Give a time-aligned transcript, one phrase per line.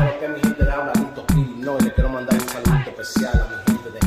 [0.00, 1.26] Pero que mi gente de habla Lito
[1.58, 4.00] No, y le quiero mandar un saludito especial a mi gente de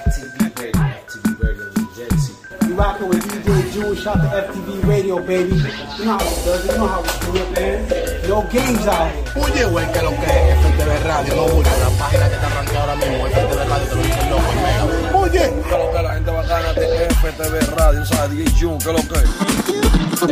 [0.00, 2.34] FTV Radio, FTV Radio New Jersey.
[2.66, 5.56] You rockin' with DJ Jewish out to FTV Radio, baby.
[5.98, 8.28] You know how it does you know how we do it, man.
[8.30, 9.44] No games out here.
[9.44, 12.80] Oye, güey, que lo que es FTV Radio, no Julio, la página que está arrancada
[12.80, 15.18] ahora mismo, FTV Radio, te lo dicen loco, mega.
[15.18, 18.38] Oye, que lo que la gente bacana de FTV Radio, ¿sabes?
[18.38, 19.18] DJ Jun, que lo que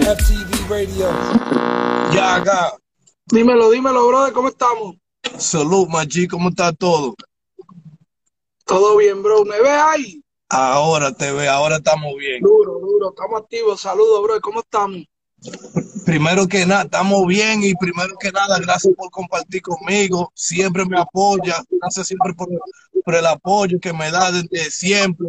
[0.00, 1.11] FTV Radio.
[2.11, 2.84] Ya acá.
[3.27, 4.96] Dímelo, dímelo, brother, ¿cómo estamos?
[5.38, 7.15] Salud, Machi, ¿cómo está todo?
[8.66, 9.45] Todo bien, bro.
[9.45, 10.23] ¿Me ves ahí?
[10.51, 12.42] Ahora te ve, ahora estamos bien.
[12.42, 13.80] Duro, duro, estamos activos.
[13.80, 14.41] Saludos, bro.
[14.42, 15.05] ¿Cómo estamos?
[16.05, 20.30] Primero que nada, estamos bien y primero que nada, gracias por compartir conmigo.
[20.34, 22.48] Siempre me apoya, gracias siempre por,
[23.04, 25.29] por el apoyo que me da desde siempre.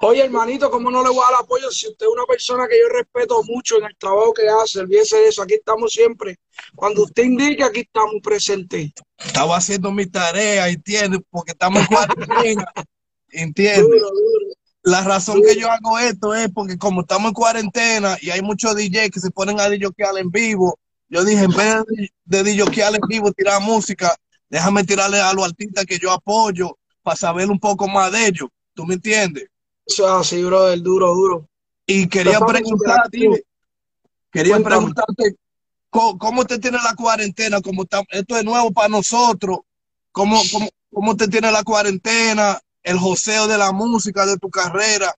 [0.00, 2.78] Oye, hermanito, ¿cómo no le voy a dar apoyo si usted es una persona que
[2.78, 4.80] yo respeto mucho en el trabajo que hace?
[4.80, 6.36] Olvídese de eso, aquí estamos siempre.
[6.74, 8.90] Cuando usted indique, aquí estamos presentes.
[9.16, 11.20] Estaba haciendo mi tarea, ¿entiendes?
[11.30, 12.72] Porque estamos en cuarentena,
[13.28, 13.82] ¿entiendes?
[13.82, 14.54] Duro, duro.
[14.82, 18.74] La razón que yo hago esto es porque como estamos en cuarentena y hay muchos
[18.74, 23.00] DJ que se ponen a DJokear en vivo, yo dije, en vez de DJokear en
[23.08, 24.16] vivo, tirar música,
[24.48, 28.48] déjame tirarle a los artistas que yo apoyo para saber un poco más de ellos.
[28.74, 29.48] ¿Tú me entiendes?
[29.88, 31.48] Eso es así, brother, duro, duro.
[31.86, 33.44] Y quería preguntarte,
[34.30, 34.76] quería Cuéntame.
[34.76, 35.36] preguntarte
[35.88, 39.60] ¿cómo, cómo te tiene la cuarentena, cómo está, esto es nuevo para nosotros,
[40.12, 45.14] cómo, cómo, cómo te tiene la cuarentena, el joseo de la música, de tu carrera.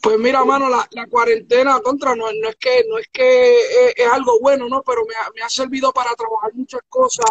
[0.00, 3.94] Pues mira, mano, la, la cuarentena contra no, no es que no es que es,
[3.96, 4.82] es algo bueno, ¿no?
[4.82, 7.26] Pero me me ha servido para trabajar muchas cosas,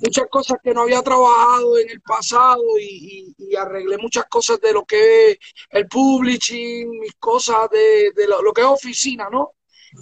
[0.00, 4.84] muchas cosas que no había trabajado en el pasado y, arreglé muchas cosas de lo
[4.84, 5.38] que es
[5.70, 9.52] el publishing, mis cosas de, lo, que es oficina, ¿no?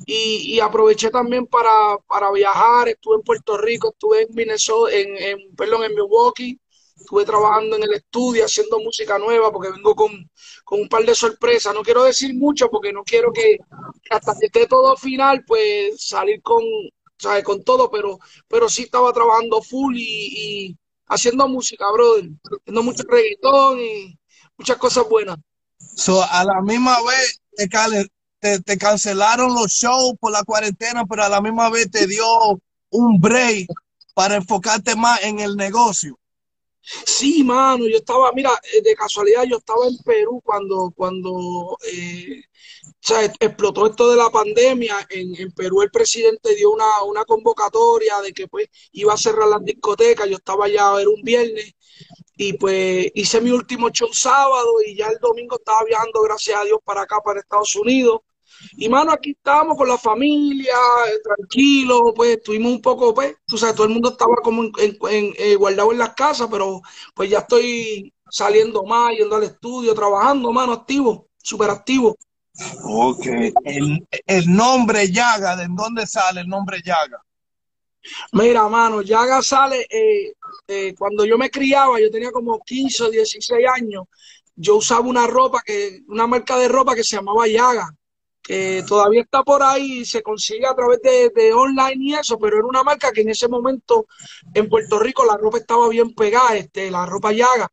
[0.06, 5.84] Y, aproveché también para, para viajar, estuve en Puerto Rico, estuve en Minnesota, en, perdón,
[5.84, 6.60] en Milwaukee,
[6.96, 10.10] estuve trabajando en el estudio haciendo música nueva porque vengo con,
[10.64, 11.74] con un par de sorpresas.
[11.74, 13.58] No quiero decir mucho porque no quiero que
[14.10, 16.62] hasta que esté todo final, pues salir con,
[17.18, 17.44] ¿sabes?
[17.44, 18.18] con todo, pero,
[18.48, 20.76] pero sí estaba trabajando full y, y
[21.08, 24.18] haciendo música, brother, haciendo mucho reggaetón y
[24.56, 25.36] muchas cosas buenas.
[25.78, 27.40] So, a la misma vez
[28.40, 32.26] te, te cancelaron los shows por la cuarentena, pero a la misma vez te dio
[32.90, 33.68] un break
[34.14, 36.18] para enfocarte más en el negocio.
[37.04, 42.42] Sí, mano, yo estaba, mira, eh, de casualidad yo estaba en Perú cuando, cuando eh,
[43.06, 45.06] o sea, explotó esto de la pandemia.
[45.10, 49.46] En, en Perú el presidente dio una, una convocatoria de que pues iba a cerrar
[49.48, 50.28] las discotecas.
[50.28, 51.74] Yo estaba allá, era un viernes,
[52.36, 56.64] y pues hice mi último show sábado y ya el domingo estaba viajando, gracias a
[56.64, 58.22] Dios, para acá, para Estados Unidos.
[58.76, 60.74] Y mano, aquí estábamos con la familia,
[61.08, 65.34] eh, tranquilos, pues estuvimos un poco, pues, tú sabes, todo el mundo estaba como en,
[65.38, 66.80] eh, guardado en las casas, pero
[67.14, 72.16] pues ya estoy saliendo más, yendo al estudio, trabajando, mano, activo, súper activo.
[72.82, 73.26] Ok.
[73.64, 77.22] El, el nombre Yaga, ¿de dónde sale el nombre Yaga?
[78.32, 80.32] Mira, mano, Yaga sale, eh,
[80.68, 84.04] eh, cuando yo me criaba, yo tenía como 15 o 16 años,
[84.54, 87.92] yo usaba una ropa que, una marca de ropa que se llamaba Yaga,
[88.46, 92.58] que todavía está por ahí, se consigue a través de, de online y eso, pero
[92.58, 94.06] era una marca que en ese momento
[94.54, 97.70] en Puerto Rico la ropa estaba bien pegada, este, la ropa Yaga,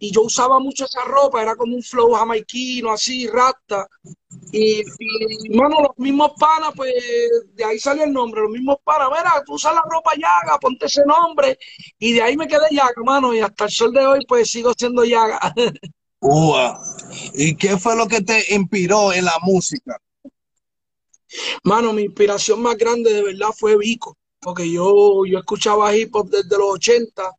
[0.00, 3.86] y yo usaba mucho esa ropa, era como un flow jamaiquino, así, rasta,
[4.50, 6.92] y, y, mano, los mismos panas, pues
[7.54, 10.86] de ahí salió el nombre, los mismos panas, mira, tú usas la ropa Yaga, ponte
[10.86, 11.56] ese nombre,
[12.00, 14.72] y de ahí me quedé Yaga, mano, y hasta el sol de hoy, pues sigo
[14.76, 15.38] siendo Yaga.
[16.18, 16.80] Ua.
[17.34, 20.00] ¿Y qué fue lo que te inspiró en la música?
[21.64, 26.30] Mano, mi inspiración más grande de verdad fue Vico, porque yo, yo escuchaba hip hop
[26.30, 27.30] desde los 80,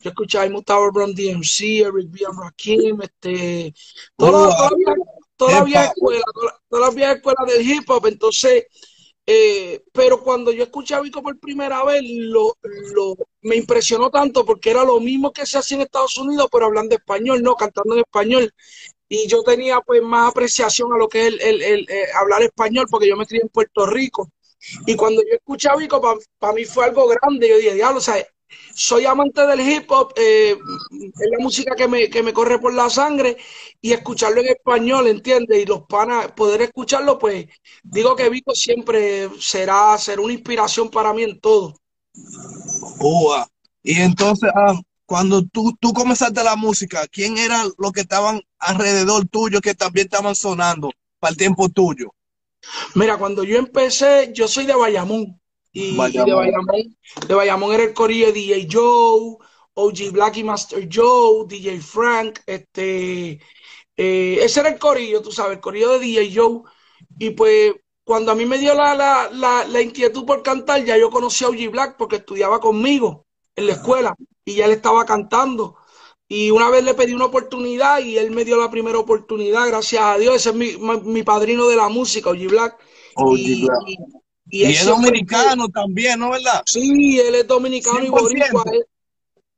[0.00, 2.20] yo escuchaba, a gustaba Run DMC, Eric B.
[2.26, 3.74] and Rakim, este,
[4.16, 4.56] toda, Ua.
[4.56, 4.94] toda la vieja-
[5.36, 5.92] toda la vieja Epa.
[5.92, 8.64] escuela, toda, toda la vieja escuela del hip hop, entonces,
[9.26, 12.56] eh, pero cuando yo escuché a Vico por primera vez, lo,
[12.94, 16.66] lo, me impresionó tanto porque era lo mismo que se hacía en Estados Unidos, pero
[16.66, 18.52] hablando español, no, cantando en español.
[19.14, 22.86] Y yo tenía pues más apreciación a lo que es el, el- eh, hablar español,
[22.90, 24.30] porque yo me crié en Puerto Rico.
[24.86, 26.00] Y cuando yo escuché a Vico,
[26.38, 27.46] para mí fue algo grande.
[27.48, 28.16] Yo dije, diablo, o sea,
[28.74, 32.72] soy amante del hip hop, eh, es la música que me, que me corre por
[32.72, 33.36] la sangre,
[33.82, 35.58] y escucharlo en español, ¿entiendes?
[35.62, 37.46] Y los panas, poder escucharlo, pues
[37.82, 41.74] digo que Vico siempre será, será una inspiración para mí en todo.
[43.00, 43.46] Ua.
[43.82, 44.80] Y entonces, ah,
[45.12, 50.06] cuando tú, tú comenzaste la música, ¿quién eran los que estaban alrededor tuyo que también
[50.06, 52.14] estaban sonando para el tiempo tuyo?
[52.94, 55.38] Mira, cuando yo empecé, yo soy de Bayamón.
[55.70, 56.96] Y, de, Bayamón,
[57.28, 59.36] de Bayamón era el corillo de DJ Joe,
[59.74, 63.32] OG Black y Master Joe, DJ Frank, este,
[63.94, 66.62] eh, ese era el corillo, tú sabes, el corillo de DJ Joe.
[67.18, 69.28] Y pues cuando a mí me dio la, la,
[69.66, 73.72] la, inquietud por cantar, ya yo conocí a OG Black porque estudiaba conmigo en la
[73.74, 75.76] escuela y ya él estaba cantando.
[76.28, 80.02] Y una vez le pedí una oportunidad y él me dio la primera oportunidad, gracias
[80.02, 80.36] a Dios.
[80.36, 82.78] Ese es mi, mi padrino de la música, OG Black.
[83.36, 83.66] y,
[84.48, 86.62] Y, es dominicano también, ¿no verdad?
[86.64, 88.64] Sí, él es dominicano y boricua.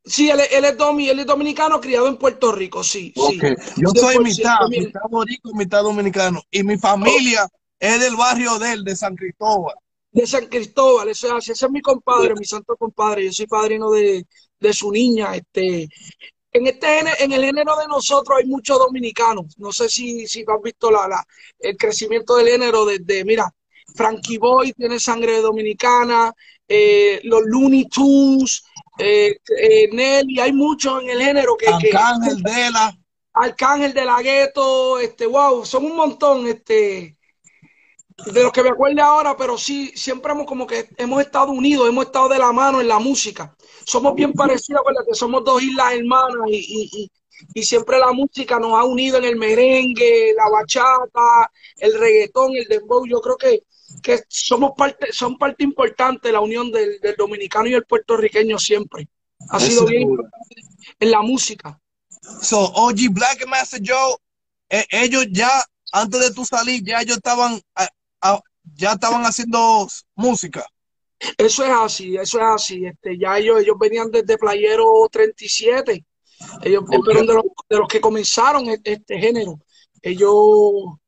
[0.04, 3.12] sí, él, él, es él es dominicano criado en Puerto Rico, sí.
[3.14, 3.40] sí.
[3.76, 6.42] Yo soy mitad, mitad boricua, mitad dominicano.
[6.50, 7.48] Y mi familia
[7.78, 9.76] es del barrio de él, de San Cristóbal.
[10.10, 13.25] De San Cristóbal, ese, ese es mi compadre, mi santo compadre.
[13.25, 14.26] Yo soy padrino de,
[14.64, 15.37] de su niña.
[15.37, 15.88] Este,
[16.52, 19.56] en, este, en el género de nosotros hay muchos dominicanos.
[19.58, 21.25] No sé si, si has visto la, la,
[21.58, 23.52] el crecimiento del género desde, mira,
[23.94, 26.32] Frankie Boy tiene sangre dominicana,
[26.66, 28.64] eh, los Looney Tunes,
[28.99, 31.69] eh, eh, Nelly, hay muchos en el género que...
[31.69, 32.99] Arcángel de la...
[33.34, 37.16] Arcángel de la Gueto, este, wow, son un montón, este,
[38.26, 41.88] de los que me acuerdo ahora, pero sí, siempre hemos como que hemos estado unidos,
[41.88, 45.94] hemos estado de la mano en la música somos bien parecidos, que somos dos islas
[45.94, 47.11] hermanas y,
[47.62, 53.06] siempre la música nos ha unido en el merengue, la bachata, el reggaetón, el dembow.
[53.06, 53.64] Yo creo que,
[54.02, 59.08] que somos parte, son parte importante de la unión del, dominicano y el puertorriqueño siempre.
[59.50, 60.55] Ha sido bien importante
[61.00, 61.78] en la música.
[62.40, 64.16] So, OG Black Master Joe,
[64.70, 65.50] eh, ellos ya,
[65.93, 67.61] antes de tu salir, ya ellos estaban,
[68.76, 70.67] ya estaban haciendo música.
[71.38, 72.87] Eso es así, eso es así.
[72.87, 76.05] Este, ya ellos, ellos venían desde Playero 37.
[76.62, 77.35] Ellos fueron de
[77.79, 79.59] los, que comenzaron este, este, género.
[80.03, 80.99] Ellos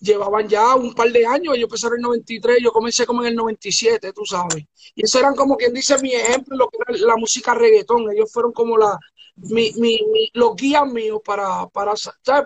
[0.00, 3.28] llevaban ya un par de años, ellos empezaron en el 93, yo comencé como en
[3.28, 4.64] el 97, tú sabes.
[4.94, 8.10] Y eso eran como quien dice mi ejemplo, lo que era la música reggaetón.
[8.12, 8.98] Ellos fueron como la,
[9.36, 9.98] mi, mi,
[10.34, 11.94] los guías míos para, para,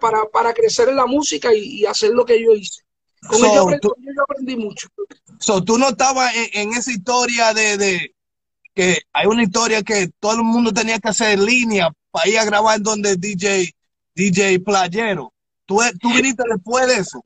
[0.00, 2.82] para, para crecer en la música y, hacer lo que yo hice.
[3.26, 4.88] Con ellos yo aprendí mucho.
[5.38, 8.14] So, tú no estabas en, esa historia de,
[8.74, 12.38] que hay una historia que todo el mundo tenía que hacer en línea para ir
[12.38, 13.74] a grabar donde DJ,
[14.14, 15.32] DJ Playero.
[15.66, 17.20] ¿Tú, tú viniste después de eso?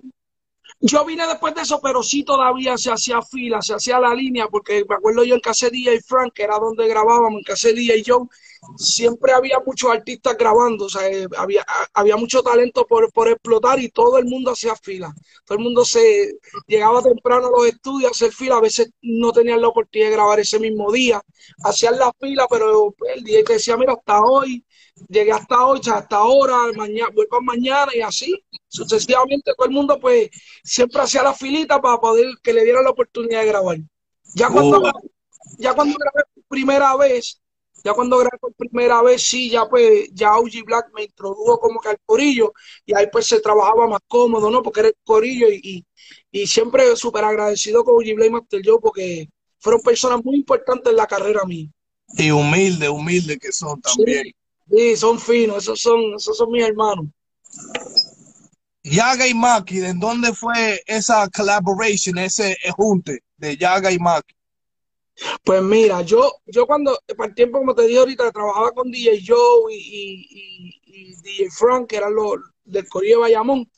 [0.84, 4.48] Yo vine después de eso, pero sí todavía se hacía fila, se hacía la línea,
[4.48, 8.02] porque me acuerdo yo en Casa DJ Frank, que era donde grabábamos, en Casa DJ
[8.04, 8.28] John,
[8.76, 11.64] siempre había muchos artistas grabando, o sea, eh, había,
[11.94, 15.12] había mucho talento por, explotar y todo el mundo hacía fila.
[15.44, 19.32] Todo el mundo se llegaba temprano a los estudios a hacer fila, a veces no
[19.32, 21.20] tenían la oportunidad de grabar ese mismo día,
[21.64, 24.64] hacían la fila, pero el día que decía, mira, hasta hoy,
[25.08, 28.32] llegué hasta hoy, hasta ahora, mañana, vuelvo mañana y así,
[28.68, 30.30] sucesivamente todo el mundo pues
[30.62, 33.78] siempre hacía la filita para poder que le dieran la oportunidad de grabar.
[34.34, 34.90] Ya cuando,
[35.58, 37.41] ya cuando grabé primera vez,
[37.84, 41.80] ya cuando grabé por primera vez, sí, ya pues, ya OG Black me introdujo como
[41.80, 42.52] que al corillo
[42.86, 44.62] y ahí pues se trabajaba más cómodo, ¿no?
[44.62, 45.84] Porque era el corillo y,
[46.30, 50.90] y, siempre súper agradecido con OG Black y Master Joe porque fueron personas muy importantes
[50.90, 51.68] en la carrera mía.
[52.16, 54.32] Y humilde, humilde que son también.
[54.70, 57.06] Sí, son finos, esos son, esos son mis hermanos.
[58.84, 64.34] Yaga y Maki, ¿de dónde fue esa collaboration, ese junte de Yaga y Maki?
[65.44, 69.22] Pues mira, yo, yo cuando, para el tiempo, como te dije ahorita, trabajaba con DJ
[69.26, 70.80] Joe y,
[71.22, 73.70] DJ Frank, que eran los del Corillo de Bayamón,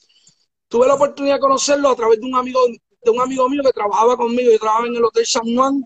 [0.69, 2.61] tuve la oportunidad de conocerlo a través de un amigo,
[3.03, 5.85] de un amigo mío que trabajaba conmigo, yo trabajaba en el Hotel San Juan,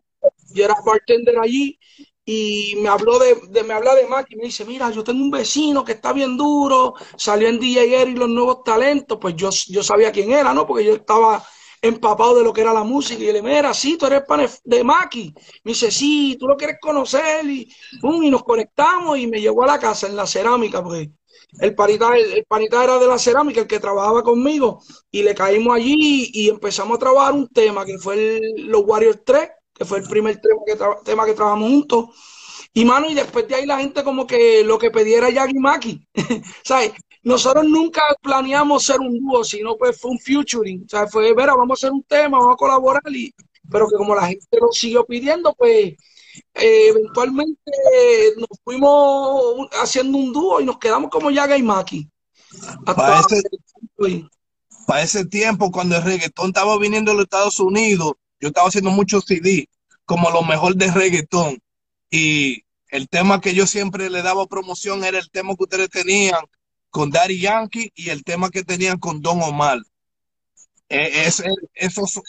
[0.52, 1.78] yo era bartender allí,
[2.24, 5.30] y me habló de, me habla de Mac y me dice, mira, yo tengo un
[5.30, 9.82] vecino que está bien duro, salió en DJ y los nuevos talentos, pues yo, yo
[9.82, 10.66] sabía quién era, ¿no?
[10.66, 11.42] Porque yo estaba
[11.82, 13.22] empapado de lo que era la música.
[13.22, 15.32] Y le mira, sí, tú eres pan de Maki.
[15.64, 17.44] Me dice, sí, tú lo quieres conocer.
[17.46, 17.68] Y,
[18.02, 21.10] y nos conectamos y me llevó a la casa en la cerámica, porque
[21.60, 24.82] el panita, el, panita era de la cerámica, el que trabajaba conmigo.
[25.10, 29.48] Y le caímos allí y empezamos a trabajar un tema que fue los Warriors 3,
[29.74, 32.06] que fue el primer tema que, tema que trabajamos juntos.
[32.74, 35.54] Y mano, y después de ahí la gente como que lo que pedía era y
[35.54, 36.06] Maki.
[36.64, 36.92] ¿Sabes?
[37.28, 40.84] Nosotros nunca planeamos ser un dúo, sino pues fue un featuring.
[40.84, 43.34] O sea, fue, ver, vamos a hacer un tema, vamos a colaborar, y,
[43.70, 45.94] pero que como la gente lo siguió pidiendo, pues
[46.54, 47.70] eh, eventualmente
[48.38, 52.08] nos fuimos haciendo un dúo y nos quedamos como Yaga y Maki.
[52.86, 53.42] Para ese,
[54.86, 58.90] para ese, tiempo, cuando el reggaetón estaba viniendo a los Estados Unidos, yo estaba haciendo
[58.90, 59.68] muchos CD,
[60.06, 61.58] como lo mejor de reggaetón.
[62.10, 66.40] Y el tema que yo siempre le daba promoción era el tema que ustedes tenían
[66.90, 69.78] con Daddy Yankee y el tema que tenían con Don Omar.
[70.88, 72.20] Eh, esos, esos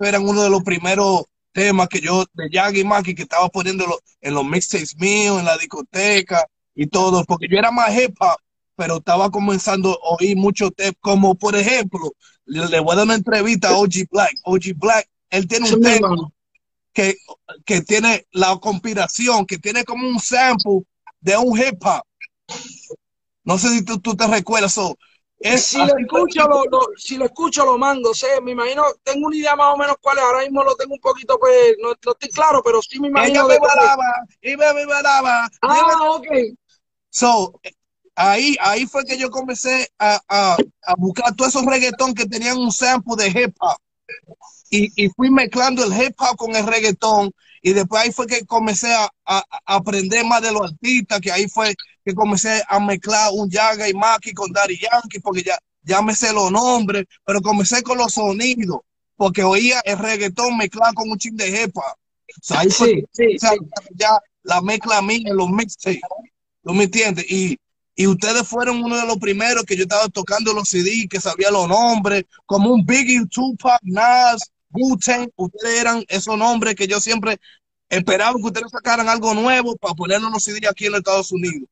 [0.00, 4.34] eran uno de los primeros temas que yo, de Yagi Maki, que estaba poniéndolo en
[4.34, 8.36] los mixtapes míos, en la discoteca y todo, porque yo era más hip hop,
[8.74, 12.12] pero estaba comenzando a oír mucho temas, como por ejemplo,
[12.44, 14.34] le, voy a dar una entrevista a OG Black.
[14.44, 16.08] OG Black, él tiene un tema
[16.92, 17.16] que,
[17.64, 20.82] que tiene la conspiración, que tiene como un sample
[21.20, 22.02] de un hip hop.
[23.46, 24.72] No sé si tú, tú te recuerdas.
[24.72, 24.98] eso
[25.56, 28.12] si, lo escucho, lo, si lo escucho, lo mando.
[28.12, 30.24] Sé, me imagino, tengo una idea más o menos cuál es.
[30.24, 33.46] Ahora mismo lo tengo un poquito, pues, no, estoy claro, pero sí me imagino.
[33.46, 34.92] Ella me balaba, y me, me.
[35.62, 36.26] Ah, ok.
[37.08, 37.60] So,
[38.16, 42.58] ahí, ahí fue que yo comencé a, a, a buscar todos esos reggaetón que tenían
[42.58, 43.78] un sample de hip hop.
[44.70, 47.30] Y, y, fui mezclando el hip hop con el reggaetón.
[47.66, 51.32] Y después ahí fue que comencé a, a, a aprender más de los artistas, que
[51.32, 55.58] ahí fue que comencé a mezclar un Yaga y Maki con Daddy Yankee, porque ya,
[55.82, 58.82] ya me sé los nombres, pero comencé con los sonidos,
[59.16, 61.80] porque oía el reggaetón mezclado con un ching de jepa.
[61.80, 63.02] O sea, ahí fue
[63.96, 66.00] ya la mezcla mía en los mixtapes.
[66.62, 67.28] ¿Tú me entiendes?
[67.28, 67.58] Y,
[67.96, 71.50] y ustedes fueron uno de los primeros que yo estaba tocando los CD, que sabía
[71.50, 75.30] los nombres, como un Biggie, Tupac, Nas, Wu-Tang.
[75.36, 77.38] Ustedes eran esos nombres que yo siempre
[77.88, 81.68] esperaba que ustedes sacaran algo nuevo para ponernos los CD aquí en los Estados Unidos.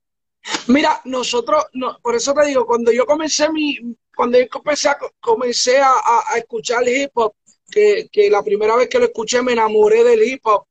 [0.66, 3.78] Mira, nosotros, no, por eso te digo, cuando yo comencé mi,
[4.14, 5.92] cuando yo comencé a, comencé a,
[6.32, 7.34] a escuchar hip hop,
[7.70, 10.66] que, que, la primera vez que lo escuché me enamoré del hip hop,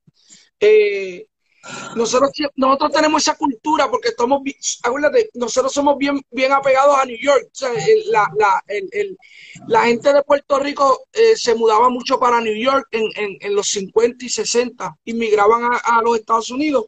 [0.60, 1.26] eh,
[1.96, 4.42] nosotros, nosotros tenemos esa cultura porque estamos,
[4.84, 7.50] acuérdate, nosotros somos bien, bien apegados a New York.
[8.08, 8.64] La, la,
[9.68, 13.56] la, gente de Puerto Rico eh, se mudaba mucho para New York en, en, en
[13.56, 16.86] los 50 y 60, inmigraban a, a, los Estados Unidos.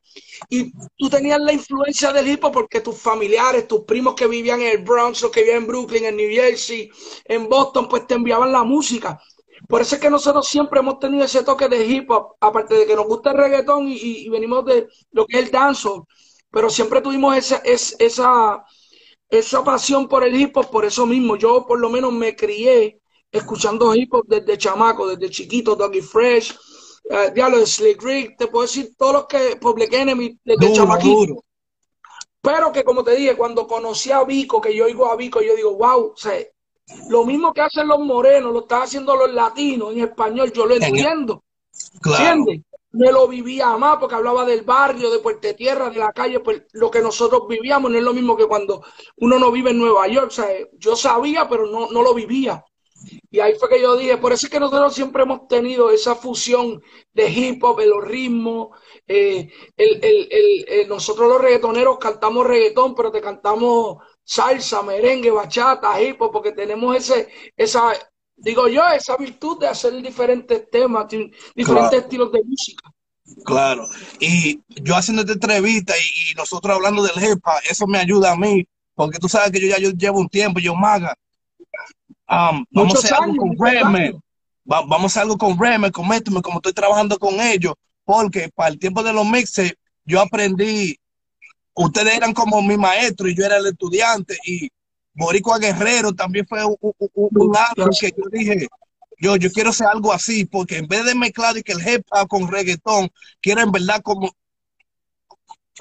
[0.50, 4.62] Y tú tenías la influencia del hip hop porque tus familiares, tus primos que vivían
[4.62, 6.90] en el Bronx, los que vivían en Brooklyn, en New Jersey,
[7.26, 9.22] en Boston, pues te enviaban la música.
[9.68, 12.86] Por eso es que nosotros siempre hemos tenido ese toque de hip hop, aparte de
[12.86, 16.04] que nos gusta el reggaetón y, y venimos de lo que es el dancehall,
[16.52, 18.64] pero siempre tuvimos esa, esa,
[19.30, 21.36] esa pasión por el hip hop, por eso mismo.
[21.36, 23.00] Yo por lo menos me crié
[23.32, 26.56] escuchando hip hop desde chamaco, desde chiquito, Doggy Fresh,
[27.10, 30.76] uh, Diablo de Slick Rick, te puedo decir todos los que Public Enemy desde duro,
[30.76, 31.16] chamaquito.
[31.16, 31.44] Duro.
[32.42, 35.56] Pero que como te dije, cuando conocí a Vico, que yo oigo a Vico, yo
[35.56, 36.36] digo, wow, o sea,
[37.10, 40.76] lo mismo que hacen los morenos, lo están haciendo los latinos en español, yo lo
[40.76, 41.44] entiendo.
[42.02, 42.24] Claro.
[42.24, 42.66] ¿Entiendes?
[42.92, 46.64] Me lo vivía más porque hablaba del barrio, de Puerto Tierra, de la calle, pues
[46.72, 48.84] lo que nosotros vivíamos no es lo mismo que cuando
[49.18, 50.28] uno no vive en Nueva York.
[50.28, 52.64] O sea, yo sabía, pero no, no lo vivía.
[53.30, 56.16] Y ahí fue que yo dije, por eso es que nosotros siempre hemos tenido esa
[56.16, 56.82] fusión
[57.14, 58.70] de hip hop, de los ritmos.
[59.08, 65.32] Eh, el, el, el, eh, nosotros los reggaetoneros cantamos reggaetón, pero te cantamos salsa, merengue,
[65.32, 67.94] bachata, hip hop, porque tenemos ese, esa,
[68.36, 71.98] digo yo, esa virtud de hacer diferentes temas, diferentes claro.
[71.98, 72.92] estilos de música.
[73.44, 73.88] Claro,
[74.20, 78.32] y yo haciendo esta entrevista y, y, nosotros hablando del hip hop, eso me ayuda
[78.32, 81.16] a mí, porque tú sabes que yo ya yo llevo un tiempo, yo maga.
[82.28, 84.22] Um, vamos a hacer algo con
[84.68, 86.08] Va, vamos a hacer algo con Redman, con
[86.42, 90.98] como estoy trabajando con ellos, porque para el tiempo de los mixes yo aprendí
[91.76, 94.70] ustedes eran como mi maestro y yo era el estudiante y
[95.14, 97.54] Boricua Guerrero también fue un, un,
[98.00, 98.68] que yo dije,
[99.18, 102.06] yo, yo quiero hacer algo así, porque en vez de mezclar y que el hip
[102.12, 103.10] hop con reggaetón,
[103.42, 104.30] quiero en verdad como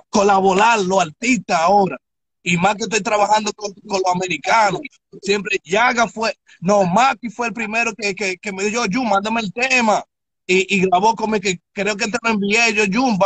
[0.08, 1.96] colaborar los artistas ahora.
[2.42, 4.82] Y más que estoy trabajando con, con los americanos.
[5.22, 9.40] Siempre Yaga fue, no, Maki fue el primero que, que, que me dijo, yo, mándame
[9.40, 10.04] el tema.
[10.46, 13.18] Y, y grabó como que creo que te lo envié yo, Jun,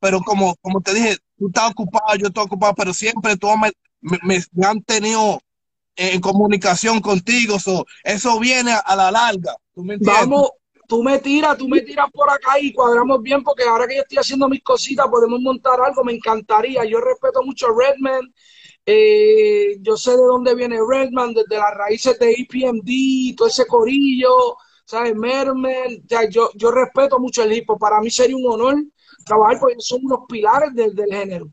[0.00, 4.18] pero como, como te dije, tú estás ocupado, yo estoy ocupado, pero siempre tú me,
[4.22, 5.40] me, han tenido
[5.96, 9.54] en comunicación contigo, so, eso viene a, la larga.
[9.74, 10.50] ¿tú me Vamos,
[10.88, 14.02] tú me tiras, tú me tiras por acá y cuadramos bien, porque ahora que yo
[14.02, 16.84] estoy haciendo mis cositas, podemos montar algo, me encantaría.
[16.84, 18.32] Yo respeto mucho a Redman,
[18.84, 24.56] eh, yo sé de dónde viene Redman, desde las raíces de EPMD, todo ese corillo,
[24.84, 25.14] ¿sabes?
[25.14, 28.76] Merman, o sea, yo, yo respeto mucho el hip hop, para mí sería un honor
[29.24, 31.48] trabajar porque son unos pilares del, del género.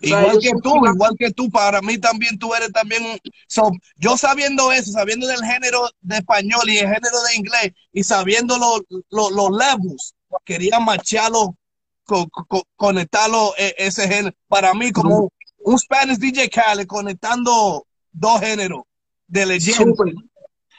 [0.00, 0.94] Igual o sea, que tú, pilares.
[0.94, 3.18] igual que tú, para mí también tú eres también un...
[3.48, 8.04] So, yo sabiendo eso, sabiendo del género de español y el género de inglés y
[8.04, 11.56] sabiendo los lo, lo levels, quería marcharlo,
[12.04, 14.34] co, co, conectarlo e, ese género.
[14.48, 18.82] Para mí como un Spanish DJ Khaled conectando dos géneros
[19.26, 19.84] de leyenda.
[19.84, 20.14] Super.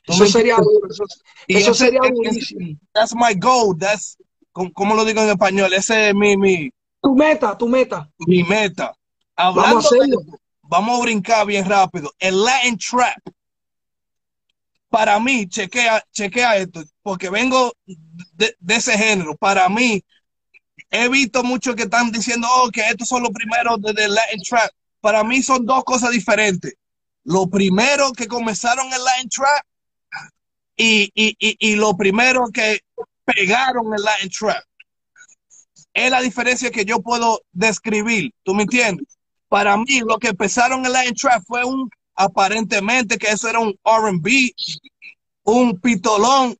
[0.07, 1.03] Eso sería duro, eso,
[1.47, 2.79] eso sería ese, buenísimo.
[2.93, 4.17] That's my goal, that's
[4.51, 5.73] ¿cómo lo digo en español?
[5.73, 6.71] Ese es mi, mi...
[7.01, 8.09] Tu meta, tu meta.
[8.19, 8.93] Mi meta.
[9.35, 10.17] Hablando vamos a, de,
[10.61, 12.11] vamos a brincar bien rápido.
[12.19, 13.17] El Latin Trap.
[14.89, 17.73] para mí, chequea, chequea esto, porque vengo
[18.33, 19.35] de, ese género.
[19.35, 20.03] Para mí,
[20.89, 24.71] he visto muchos que están diciendo oh, que estos son los primeros de, Latin Trap.
[24.99, 26.73] Para mí son dos cosas diferentes.
[27.23, 29.65] Lo primero que comenzaron el Latin Trap
[30.81, 32.79] y, y, y, y lo primero que
[33.23, 34.63] pegaron el Latin Trap.
[35.93, 38.33] Es la diferencia que yo puedo describir.
[38.41, 39.19] ¿Tú me entiendes?
[39.47, 43.77] Para mí, lo que empezaron el Latin Trap fue un aparentemente que eso era un
[43.85, 44.51] RB,
[45.43, 46.57] un pitolón,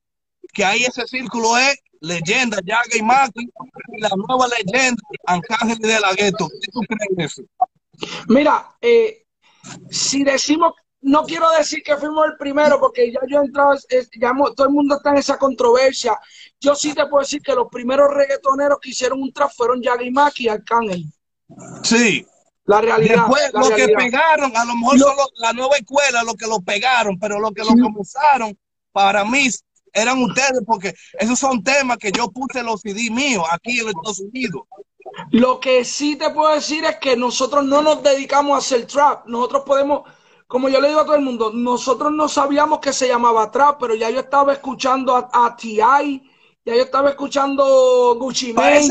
[0.53, 3.49] que ahí ese círculo es leyenda, Yaga y Maki,
[3.87, 6.47] y la nueva leyenda, Arcángel de la Gueto.
[8.27, 9.25] Mira, eh,
[9.89, 13.75] si decimos, no quiero decir que fuimos el primero, porque ya yo he entrado,
[14.19, 16.17] ya todo el mundo está en esa controversia.
[16.59, 20.03] Yo sí te puedo decir que los primeros reggaetoneros que hicieron un trap fueron Yaga
[20.37, 21.05] y Arcángel.
[21.83, 22.25] Sí,
[22.65, 23.25] la realidad.
[23.27, 27.17] Después, lo que pegaron, a lo mejor son la nueva escuela lo que lo pegaron,
[27.19, 28.57] pero lo que lo comenzaron,
[28.91, 29.47] para mí,
[29.93, 34.19] eran ustedes, porque esos son temas que yo puse los CD míos aquí en Estados
[34.19, 34.61] Unidos.
[35.31, 39.25] Lo que sí te puedo decir es que nosotros no nos dedicamos a hacer trap.
[39.25, 40.03] Nosotros podemos,
[40.51, 43.79] como yo le digo a todo el mundo, nosotros no sabíamos que se llamaba trap,
[43.79, 46.29] pero ya yo estaba escuchando a, T.I.,
[46.65, 48.85] ya yo estaba escuchando Gucci Mane.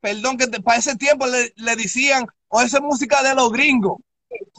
[0.00, 3.98] perdón, que para ese tiempo le, le decían o esa música de los gringos.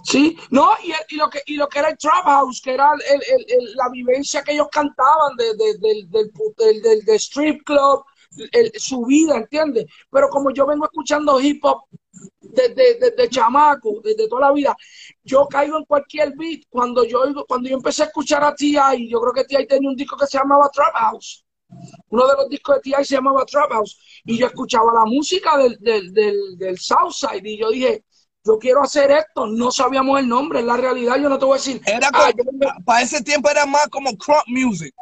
[0.04, 3.90] Sí, no, y, lo que, y lo que era el Trap House, que era la
[3.92, 8.04] vivencia que ellos cantaban de, del, del, strip club,
[8.76, 9.88] su vida, ¿entiendes?
[10.12, 11.86] Pero como yo vengo escuchando hip hop
[12.54, 14.76] desde, desde, chamaco, desde toda la vida,
[15.24, 16.62] yo caigo en cualquier beat.
[16.70, 19.68] Cuando yo, cuando yo empecé a escuchar a T.I., yo creo que T.I.
[19.68, 21.46] tenía un disco que se llamaba Trap House.
[22.10, 23.06] Uno de los discos de T.I.
[23.06, 27.58] se llamaba Trap House y yo escuchaba la música del, del, del, del Southside y
[27.58, 28.04] yo dije,
[28.46, 31.56] yo quiero hacer esto, no sabíamos el nombre, en la realidad yo no te voy
[31.56, 31.82] a decir.
[31.86, 32.30] Era ah,
[32.86, 34.94] para ese tiempo era más como crop music.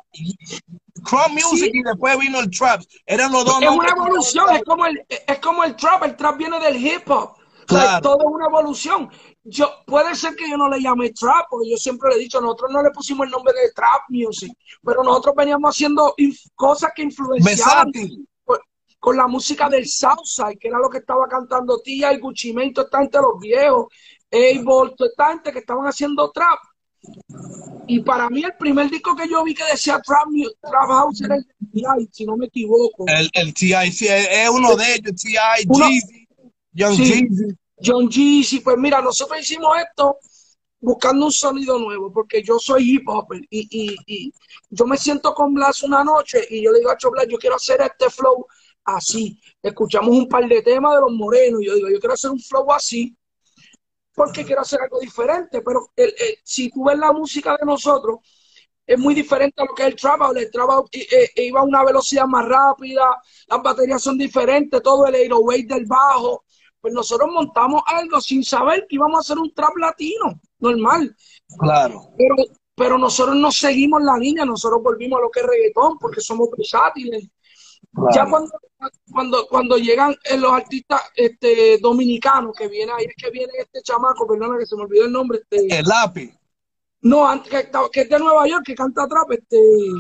[1.04, 2.82] Crop music y después vino el trap.
[3.06, 3.62] Eran los dos.
[3.62, 7.10] Es una evolución, es como el, es como el trap, el trap viene del hip
[7.10, 7.41] hop.
[7.68, 8.02] Claro.
[8.02, 9.10] todo es una evolución.
[9.44, 12.42] Yo, puede ser que yo no le llame trap, porque yo siempre le he dicho,
[12.42, 14.52] nosotros no le pusimos el nombre de trap music,
[14.84, 16.16] pero nosotros veníamos haciendo
[16.56, 17.92] cosas que influenciaban
[19.00, 22.72] con la música del Southside, que era lo que estaba cantando Tía y Gucci Mane,
[22.72, 23.88] toda esta gente, los viejos,
[24.32, 26.60] Abel, toda esta gente que estaban haciendo trap.
[27.88, 30.28] Y para mí el primer disco que yo vi que decía Trap,
[30.62, 33.06] trap House era el T.I., si no me equivoco.
[33.08, 36.21] El, el T.I., sí, es uno de ellos, T.I.,
[36.74, 37.58] Jeezy, Young Jeezy.
[37.84, 40.18] John Jeezy, pues mira, nosotros hicimos esto
[40.80, 44.34] buscando un sonido nuevo, porque yo soy hip hop y, y, y
[44.70, 47.56] yo me siento con Blas una noche y yo le digo a Blas, yo quiero
[47.56, 48.46] hacer este flow
[48.86, 49.40] así.
[49.62, 52.40] Escuchamos un par de temas de los morenos y yo digo, yo quiero hacer un
[52.40, 53.16] flow así
[54.14, 58.20] porque quiero hacer algo diferente, pero el, si tú ves la música de nosotros,
[58.86, 60.36] es muy diferente a lo que es el trap.
[60.36, 65.08] El trap eh, eh, iba a una velocidad más rápida, las baterías son diferentes, todo
[65.08, 66.44] el 808 del bajo.
[66.82, 71.16] Pues nosotros montamos algo sin saber que íbamos a hacer un trap latino, normal.
[71.60, 72.10] Claro.
[72.18, 72.36] Pero,
[72.76, 76.50] pero nosotros no seguimos la línea, nosotros volvimos a lo que es reggaetón, porque somos
[76.58, 77.30] versátiles.
[78.14, 78.52] Ya cuando,
[79.12, 83.82] cuando, cuando llegan eh, los artistas este, dominicanos, que viene ahí, es que viene este
[83.82, 85.40] chamaco, perdona que se me olvidó el nombre.
[85.40, 86.34] Este, el lápiz.
[87.04, 89.58] No, que, que es de Nueva York, que canta trap, este,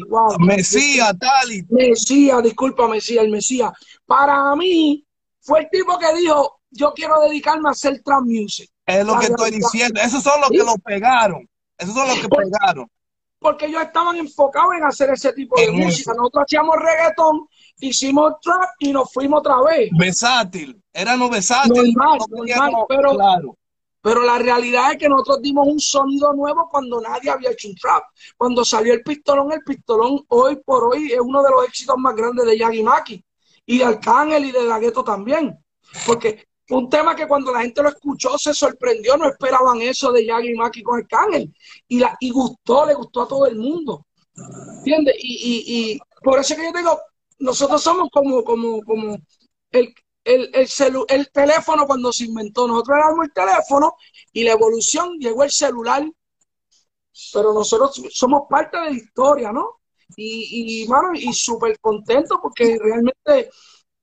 [0.07, 0.37] wow.
[0.39, 1.65] Mesías, Tali.
[1.69, 3.71] Mesías, disculpa, Mesías, el Mesías.
[4.05, 5.05] Para mí,
[5.41, 8.69] fue el tipo que dijo, yo quiero dedicarme a hacer trap music.
[8.85, 12.27] Es lo que estoy diciendo, esos son los que lo pegaron, esos son los que
[12.27, 12.89] pegaron.
[13.39, 16.13] Porque ellos estaban enfocados en hacer ese tipo de música.
[16.13, 17.47] Nosotros hacíamos reggaetón
[17.81, 19.89] hicimos trap y nos fuimos otra vez.
[19.97, 21.93] Versátil, éramos versátil.
[22.87, 23.17] pero,
[24.01, 27.75] pero la realidad es que nosotros dimos un sonido nuevo cuando nadie había hecho un
[27.75, 28.03] trap.
[28.37, 32.15] Cuando salió el pistolón, el pistolón hoy por hoy es uno de los éxitos más
[32.15, 33.23] grandes de Yagi Maki
[33.65, 35.57] y de Arcángel y de Dagueto también.
[36.05, 40.25] Porque un tema que cuando la gente lo escuchó se sorprendió, no esperaban eso de
[40.25, 41.53] Yagi Maki con Arcángel.
[41.87, 44.07] Y, la, y gustó, le gustó a todo el mundo.
[44.77, 45.15] ¿Entiendes?
[45.19, 46.99] Y, y, y por eso que yo digo,
[47.39, 49.17] nosotros somos como, como, como
[49.71, 52.67] el, el, el, el teléfono cuando se inventó.
[52.67, 53.95] Nosotros éramos el teléfono
[54.31, 56.03] y la evolución llegó el celular.
[57.33, 59.81] Pero nosotros somos parte de la historia, ¿no?
[60.15, 63.49] Y, y mano, y súper contentos porque realmente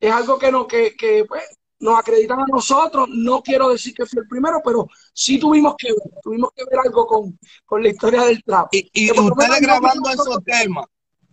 [0.00, 1.42] es algo que, no, que, que pues,
[1.80, 3.08] nos acreditan a nosotros.
[3.10, 6.80] No quiero decir que fui el primero, pero sí tuvimos que ver, tuvimos que ver
[6.84, 8.68] algo con, con la historia del trap.
[8.72, 10.86] Y, y ustedes grabando esos temas,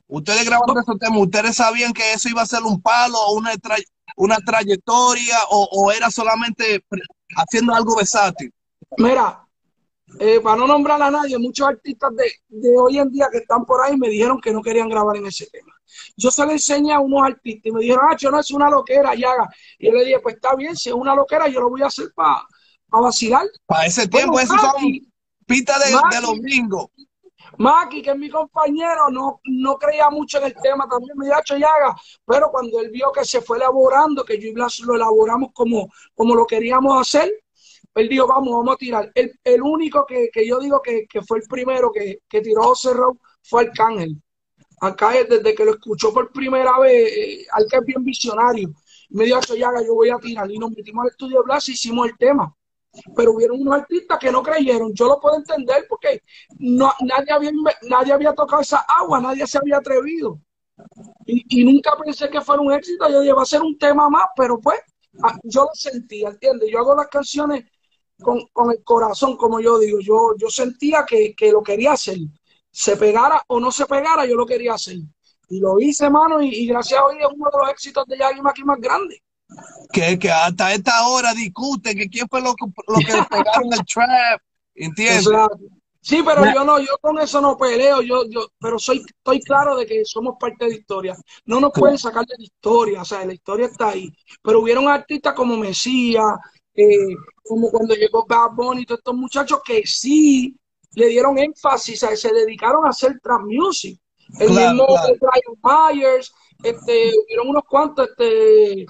[0.08, 3.52] Ustedes grabando esos temas, ¿ustedes sabían que eso iba a ser un palo o una,
[4.18, 6.86] una trayectoria o, era solamente
[7.36, 8.54] haciendo algo versátil?
[8.98, 9.45] Mira,
[10.20, 13.66] eh, para no nombrar a nadie, muchos artistas de, de, hoy en día que están
[13.66, 15.74] por ahí me dijeron que no querían grabar en ese tema.
[16.18, 18.70] Yo se lo enseñé a unos artistas y me dijeron, ah, yo no es una
[18.70, 19.32] loquera, ya.
[19.80, 21.88] Y yo le dije, pues está bien, si es una loquera, yo lo voy a
[21.88, 22.42] hacer para
[22.90, 23.46] vacilar.
[23.66, 24.74] Para ese tiempo, eso son
[25.46, 26.92] pistas de, de domingo.
[27.58, 31.40] Maki, que es mi compañero, no, no creía mucho en el tema, también me dijo
[31.48, 35.52] Yaga, pero cuando él vio que se fue elaborando, que yo y Blas lo elaboramos
[35.54, 37.32] como, como lo queríamos hacer,
[37.96, 39.12] él dijo, vamos, vamos a tirar.
[39.16, 42.64] El, el único que, que, yo digo que, que, fue el primero que, que tiró
[42.64, 44.22] José Raúl fue Arcángel.
[44.82, 48.70] Arcángel, desde que lo escuchó por primera vez, eh, Arcángel es bien visionario.
[49.10, 50.50] Me dijo, Yaga, yo voy a tirar.
[50.52, 52.54] Y nos metimos al estudio Blas y hicimos el tema
[53.16, 54.94] pero hubieron unos artistas que no creyeron.
[54.94, 56.22] Yo lo puedo entender porque
[56.60, 57.52] no, nadie, había,
[57.84, 60.40] nadie había tocado esa agua, nadie se había atrevido.
[61.26, 63.10] Y, nunca pensé que fuera un éxito.
[63.10, 64.80] Yo dije, va a ser un tema más, pero pues
[65.24, 66.70] ah, yo lo sentía, ¿entiendes?
[66.72, 67.66] Yo hago las canciones
[68.22, 70.00] con, el corazón, como yo digo.
[70.00, 72.18] Yo, yo sentía que, lo quería hacer.
[72.72, 74.98] Se pegara o no se pegara, yo lo quería hacer.
[75.50, 78.42] Y lo hice, mano, y, gracias a hoy es uno de los éxitos de Yagi
[78.42, 79.22] Maki más grandes
[79.92, 83.86] que, que hasta esta hora discuten que quién fue lo que, lo que pegaron el
[83.86, 84.42] trap,
[84.74, 85.28] ¿entiendes?
[86.02, 89.76] Sí, pero yo no, yo con eso no peleo, yo, yo, pero soy, estoy claro
[89.76, 91.18] de que somos parte de la historia.
[91.46, 94.16] No nos pueden sacar de la historia, o sea, la historia está ahí.
[94.44, 96.24] Pero hubieron artistas como Mesías,
[96.76, 100.56] eh, como cuando llegó Bad Bunny y todos estos muchachos que sí
[100.94, 104.00] le dieron énfasis, se dedicaron a hacer trap music.
[104.40, 106.34] El mismo Brian Myers,
[106.64, 108.86] este, hubieron unos cuantos, este,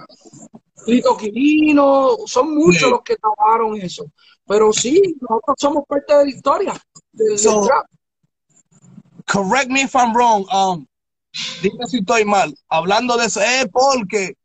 [0.87, 4.05] Lito Quirino, son muchos los que trabajaron eso.
[4.45, 6.73] Pero sí, nosotros somos parte de la historia
[9.27, 10.45] Correct me if I'm wrong.
[10.53, 10.85] Um,
[11.61, 12.53] dime si estoy mal.
[12.69, 14.37] Hablando de eso, es porque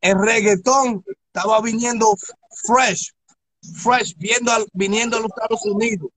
[0.00, 2.16] el reggaetón estaba viniendo
[2.64, 3.12] fresh,
[3.82, 6.10] fresh, viendo viniendo a los Estados Unidos.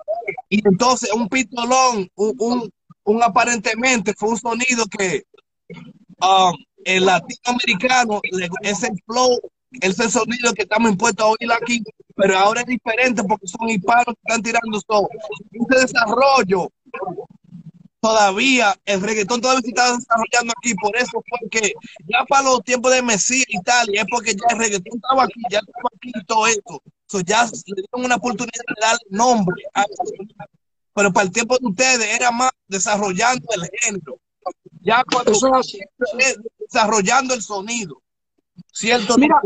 [0.49, 2.73] Y entonces un pistolón, un, un,
[3.03, 5.23] un aparentemente fue un sonido que
[6.21, 8.21] um, el latinoamericano,
[8.61, 9.39] ese flow,
[9.71, 11.83] ese sonido que estamos impuestos a oír aquí,
[12.15, 15.07] pero ahora es diferente porque son hispanos que están tirando todo.
[15.51, 16.69] Ese desarrollo,
[18.01, 21.73] todavía, el reggaetón todavía se está desarrollando aquí, por eso fue que
[22.07, 25.23] ya para los tiempos de Messi y tal, y es porque ya el reggaetón estaba
[25.23, 26.81] aquí, ya estaba aquí y todo esto.
[27.25, 29.85] ya le dieron una oportunidad de darle nombre a
[30.93, 34.19] pero para el tiempo de ustedes era más desarrollando el género.
[34.81, 35.31] Ya cuando
[36.59, 38.01] desarrollando el sonido.
[38.73, 39.17] ¿Cierto?
[39.17, 39.39] Mira,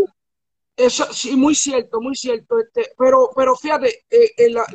[0.78, 2.60] eso sí, muy cierto, muy cierto.
[2.60, 4.66] Este, pero, pero fíjate, eh, eh, la,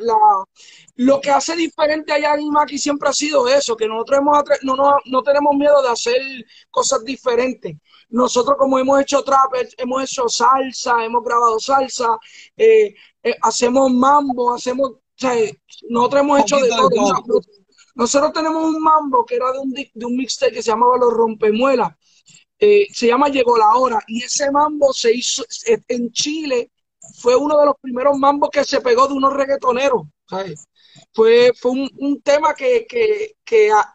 [0.95, 4.75] lo que hace diferente allá en Maki siempre ha sido eso, que nosotros hemos, no,
[4.75, 6.21] no, no tenemos miedo de hacer
[6.69, 7.77] cosas diferentes.
[8.09, 12.17] Nosotros como hemos hecho trap, hemos hecho salsa, hemos grabado salsa,
[12.57, 12.95] eh,
[13.41, 15.35] hacemos mambo, hacemos, o sea,
[15.89, 17.41] nosotros hemos hecho de todo.
[17.93, 21.13] Nosotros tenemos un mambo que era de un, de un mixtape que se llamaba Los
[21.13, 21.93] Rompemuelas.
[22.63, 23.99] Eh, se llama Llegó la Hora.
[24.07, 25.43] Y ese mambo se hizo
[25.87, 26.71] en Chile.
[27.19, 30.03] Fue uno de los primeros mambos que se pegó de unos reggaetoneros.
[31.11, 33.35] Fue, fue un, tema que,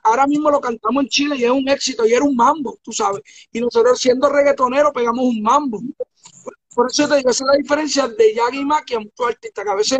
[0.02, 2.92] ahora mismo lo cantamos en Chile y es un éxito y era un mambo, tú
[2.92, 3.22] sabes.
[3.52, 5.80] Y nosotros siendo reggaetoneros pegamos un mambo.
[6.74, 9.64] Por eso te digo, esa es la diferencia de Yagi y Maki a muchos artistas,
[9.64, 9.98] que a veces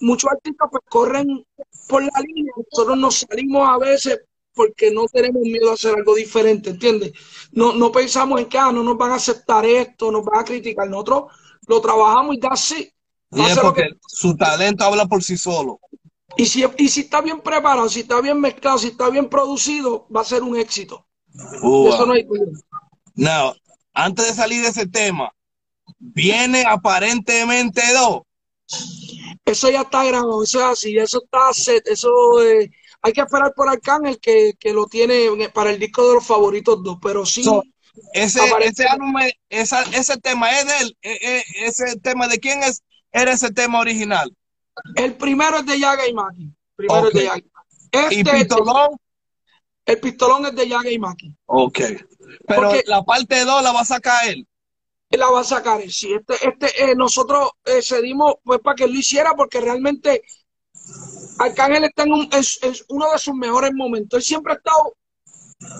[0.00, 1.46] muchos artistas pues corren
[1.88, 4.20] por la línea, nosotros nos salimos a veces
[4.54, 7.12] porque no tenemos miedo a hacer algo diferente, ¿entiendes?
[7.52, 10.44] No, no pensamos en que ah, no nos van a aceptar esto, nos van a
[10.44, 11.24] criticar, nosotros
[11.66, 12.92] lo trabajamos y da así.
[13.60, 15.80] porque su talento habla por sí solo.
[16.36, 20.06] Y si, y si está bien preparado, si está bien mezclado, si está bien producido,
[20.14, 21.06] va a ser un éxito.
[21.32, 22.58] Eso no hay problema.
[23.14, 23.54] No,
[23.92, 25.32] antes de salir de ese tema,
[25.98, 28.22] viene aparentemente dos.
[29.44, 32.70] Eso ya está grabado, eso es así, eso está set, eso eh,
[33.04, 36.82] hay que esperar por Arcángel que, que lo tiene para el disco de los favoritos
[36.82, 37.44] dos, pero sí.
[38.14, 38.40] ese,
[39.50, 43.52] ese, ese tema es de él, e, e, ese tema de quién es, era ese
[43.52, 44.34] tema original.
[44.96, 46.50] El primero es de Yaga y Maki.
[46.76, 47.42] Primero es de Yaga.
[47.92, 48.96] Este ¿Y Pistolón?
[49.84, 51.36] El pistolón es de Yaga y Maki.
[51.44, 51.80] Ok.
[52.46, 54.48] Pero la parte 2 la va a sacar él
[55.16, 55.80] la va a sacar.
[55.90, 60.22] Sí, este, este, eh, nosotros eh, cedimos pues para que él lo hiciera porque realmente
[61.38, 64.18] Arcángel está en, un, es, uno de sus mejores momentos.
[64.18, 64.94] Él siempre ha estado,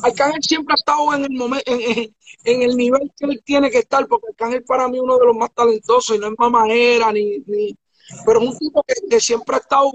[0.02, 4.06] Arcángel siempre ha estado en el momento, en, el nivel que él tiene que estar,
[4.06, 7.38] porque Arcángel para mí es uno de los más talentosos y no es mamajera ni,
[7.46, 7.76] ni
[8.26, 9.90] pero es un tipo que, que siempre ha estado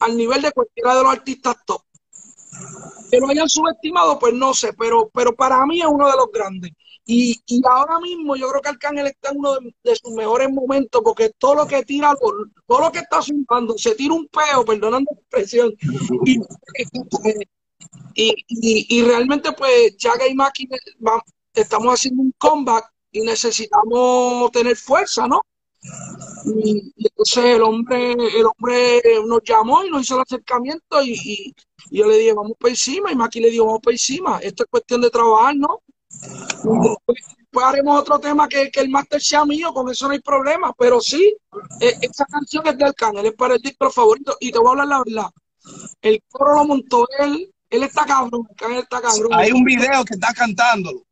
[0.00, 1.82] al nivel de cualquiera de los artistas top.
[3.10, 6.26] Que lo hayan subestimado, pues no sé, pero, pero para mí es uno de los
[6.32, 6.72] grandes.
[7.04, 11.30] Y, ahora mismo yo creo que Arcángel está en uno de, sus mejores momentos porque
[11.36, 12.14] todo lo que tira,
[12.66, 15.74] todo lo que está zumbando, se tira un peo, perdonando la expresión.
[18.14, 20.68] Y, y, realmente pues Jaga y Maki
[21.54, 25.42] estamos haciendo un comeback y necesitamos tener fuerza, ¿no?
[26.44, 31.52] Y, entonces el hombre, el hombre nos llamó y nos hizo el acercamiento y,
[31.90, 34.70] yo le dije, vamos por encima, y Maki le dijo, vamos por encima, esto es
[34.70, 35.82] cuestión de trabajar, ¿no?
[36.12, 40.72] Después, haremos otro tema que, que, el máster sea mío, con eso no hay problema,
[40.78, 41.36] pero sí,
[41.80, 44.70] e, esa canción es de Arcángel, es para el disco favorito, y te voy a
[44.70, 45.30] hablar la verdad,
[46.00, 49.34] el coro lo montó él, él está cabrón, Arcángel está cabrón.
[49.34, 51.02] Hay un video que está cantándolo.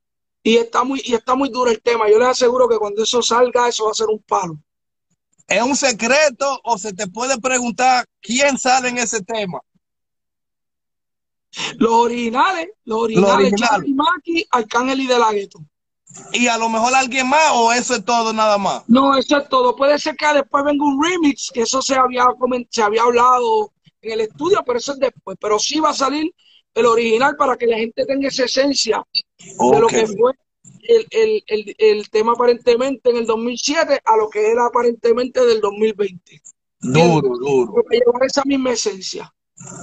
[0.43, 2.09] Y está muy, y está muy duro el tema.
[2.09, 4.59] Yo les aseguro que cuando eso salga, eso va a ser un palo.
[5.47, 9.61] ¿Es un secreto o se te puede preguntar quién sale en ese tema?
[11.79, 15.33] Los originales, los originales, Charlie Maki, Arcángel y De La.
[16.33, 18.83] ¿Y a lo mejor alguien más o eso es todo nada más?
[18.89, 19.77] No, eso es todo.
[19.77, 22.27] Puede ser que después venga un remix, que eso se había,
[22.69, 25.37] se había hablado en el estudio, pero eso es después.
[25.41, 26.33] Pero sí va a salir
[26.75, 29.05] el original para que la gente tenga esa esencia
[29.39, 30.33] de lo que fue
[31.11, 36.43] el, tema aparentemente en el 2007 a lo que era aparentemente del 2020.
[36.81, 37.75] Duro, duro.
[37.75, 39.33] Para llevar esa misma esencia.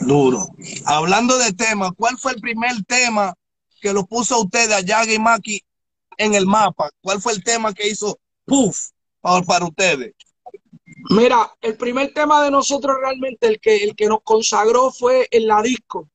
[0.01, 0.47] Duro.
[0.85, 3.33] Hablando de tema, ¿cuál fue el primer tema
[3.81, 5.61] que lo puso a ustedes, a Yaga y Maki,
[6.17, 6.89] en el mapa?
[7.01, 8.89] ¿Cuál fue el tema que hizo puff
[9.21, 10.13] para, para ustedes?
[11.09, 15.47] Mira, el primer tema de nosotros realmente, el que, el que nos consagró fue en
[15.47, 16.09] la disco.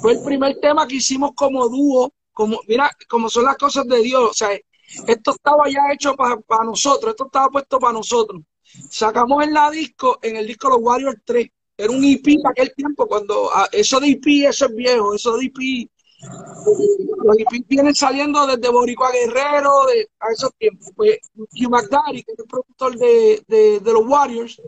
[0.00, 4.02] Fue el primer tema que hicimos como dúo, como, mira, como son las cosas de
[4.02, 4.30] Dios.
[4.30, 4.50] O sea,
[5.06, 8.42] esto estaba ya hecho para nosotros, esto estaba puesto para nosotros.
[8.90, 11.48] Sacamos en la disco, en el disco Los Warriors 3.
[11.76, 15.36] Era un EP para aquel tiempo, cuando ah, eso de EP, eso es viejo, eso
[15.36, 15.88] de EP
[17.24, 20.88] los EP vienen saliendo desde Boricua Guerrero, de, a esos tiempos.
[20.94, 24.60] Pues Hugh McDaddy, que es el productor de, de, de los Warriors,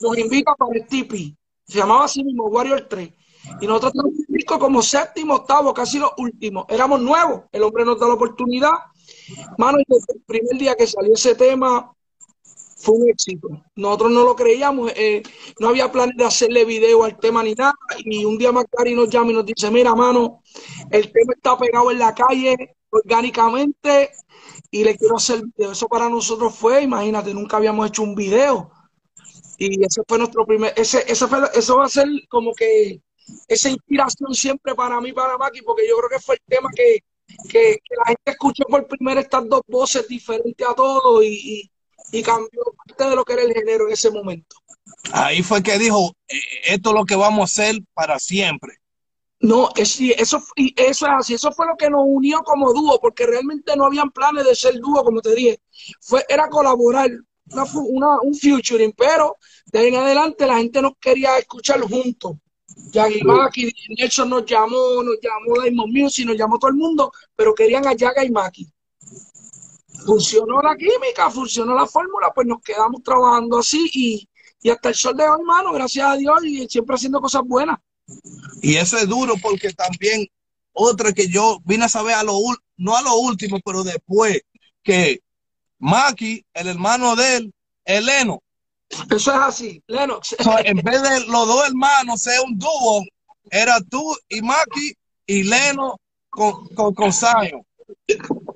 [0.00, 1.36] nos invita para el TP.
[1.66, 3.12] Se llamaba así mismo Warrior 3.
[3.60, 6.64] Y nosotros tenemos un disco como séptimo, octavo, casi los últimos.
[6.68, 7.42] Éramos nuevos.
[7.52, 8.72] El hombre nos da la oportunidad.
[9.56, 11.92] Mano, desde el primer día que salió ese tema,
[12.78, 13.48] fue un éxito.
[13.76, 15.22] Nosotros no lo creíamos, eh,
[15.58, 17.74] no había planes de hacerle video al tema ni nada.
[17.98, 20.42] Y un día Macari nos llama y nos dice, mira, mano,
[20.90, 24.10] el tema está pegado en la calle orgánicamente
[24.70, 25.72] y le quiero hacer video.
[25.72, 28.70] Eso para nosotros fue, imagínate, nunca habíamos hecho un video.
[29.58, 33.00] Y ese fue nuestro primer, ese, eso, eso va a ser como que
[33.48, 37.00] esa inspiración siempre para mí, para Maki, porque yo creo que fue el tema que,
[37.48, 41.68] que, la gente escuchó por primera estas dos voces diferentes a todos y
[42.22, 44.56] cambió parte de lo que era el género en ese momento.
[45.12, 48.78] Ahí fue que dijo, eh, esto es lo que vamos a hacer para siempre.
[49.40, 52.98] No, es, eso, y eso es así, eso fue lo que nos unió como dúo,
[53.00, 55.60] porque realmente no habían planes de ser dúo, como te dije,
[56.00, 57.08] fue, era colaborar,
[57.74, 62.36] una, un featuring, pero de ahí en adelante la gente nos quería escuchar juntos.
[62.90, 67.54] Yagi Maki, Nelson nos llamó, nos llamó Diamond Music, nos llamó todo el mundo, pero
[67.54, 68.68] querían a Yaga y Maki
[70.04, 74.28] funcionó la química, funcionó la fórmula, pues nos quedamos trabajando así y,
[74.70, 77.78] hasta el sol de hoy, hermano, gracias a Dios y siempre haciendo cosas buenas.
[78.60, 80.26] Y eso es duro porque también
[80.72, 82.38] otra que yo vine a saber a lo
[82.76, 84.40] no a lo último, pero después
[84.82, 85.20] que
[85.78, 88.42] Maki, el hermano de él, es Leno.
[88.90, 90.34] Eso es así, Lennox.
[90.64, 93.04] en vez de los dos hermanos ser un dúo,
[93.50, 94.94] era tú y Maki
[95.26, 97.67] y Leno con, con, con Zion.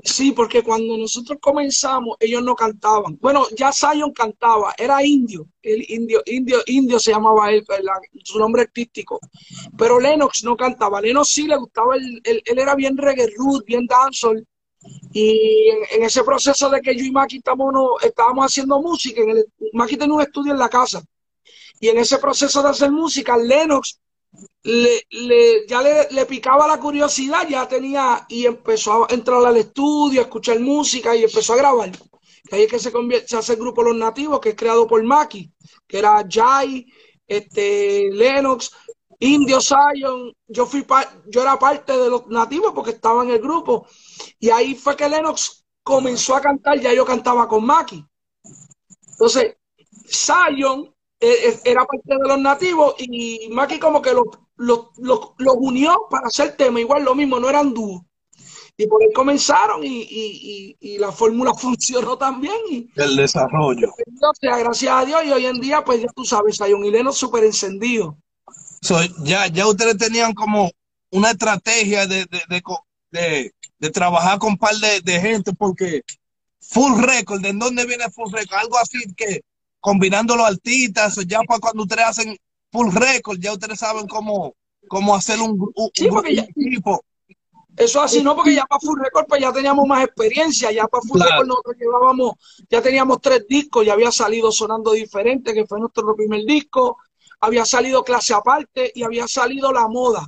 [0.04, 3.16] Sí, porque cuando nosotros comenzamos, ellos no cantaban.
[3.20, 7.64] Bueno, ya Zion cantaba, era indio, el indio, indio, indio se llamaba él,
[8.24, 9.20] su nombre artístico.
[9.78, 11.00] Pero Lennox no cantaba.
[11.00, 14.46] Lennox sí le gustaba, él, era bien reggae root, bien dancehall.
[15.12, 19.46] Y en, ese proceso de que yo y Maki estábamos, estábamos haciendo música, en el,
[19.72, 21.02] Maki tenía un estudio en la casa.
[21.78, 24.00] Y en ese proceso de hacer música, Lennox
[24.62, 29.56] le, le, ya le, le, picaba la curiosidad, ya tenía y empezó a entrar al
[29.56, 31.90] estudio, a escuchar música y empezó a grabar.
[32.48, 34.86] Que ahí es que se, convierte, se hace el grupo Los Nativos, que es creado
[34.86, 35.52] por Maki,
[35.86, 36.86] que era Jai,
[37.26, 38.70] este, Lennox,
[39.18, 40.32] Indio Zion.
[40.48, 40.84] Yo, fui
[41.26, 43.86] yo era parte de los nativos porque estaba en el grupo.
[44.38, 48.04] Y ahí fue que Lennox comenzó a cantar, ya yo cantaba con Maki.
[49.12, 49.56] Entonces,
[50.08, 50.91] Zion
[51.22, 54.12] era parte de los nativos y Maki como que
[54.56, 58.02] los unió para hacer tema, igual lo mismo, no eran dúos.
[58.76, 62.56] Y por ahí comenzaron y, la fórmula funcionó también.
[62.70, 63.92] Y, el desarrollo.
[64.40, 67.44] gracias a Dios, y hoy en día, pues ya tú sabes, hay un hileno súper
[67.44, 68.16] encendido.
[69.24, 70.70] ya, ya ustedes tenían como
[71.10, 72.26] una estrategia de,
[73.10, 76.02] de, de trabajar con un par de, de gente porque
[76.60, 78.58] Full Record, ¿de dónde viene Full Record?
[78.58, 79.42] Algo así que
[79.82, 82.36] combinando los artistas, ya para cuando ustedes hacen
[82.70, 84.54] Full Record, ya ustedes saben cómo,
[84.88, 87.04] cómo hacer un, un, Sí, un ya- equipo.
[87.76, 91.02] Eso así, no, porque ya para Full Record pues ya teníamos más experiencia, ya para
[91.02, 91.30] Full Claro.
[91.32, 92.32] Record nosotros llevábamos,
[92.70, 96.98] ya teníamos tres discos, ya había salido Sonando Diferente, que fue nuestro primer disco,
[97.40, 100.26] había salido Clase Aparte y había salido La Moda.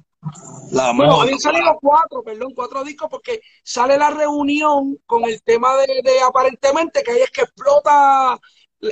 [0.72, 1.22] La Bueno, moda.
[1.24, 6.20] habían salido cuatro, perdón, cuatro discos porque sale la reunión con el tema de, de
[6.26, 8.40] aparentemente, que ahí es que explota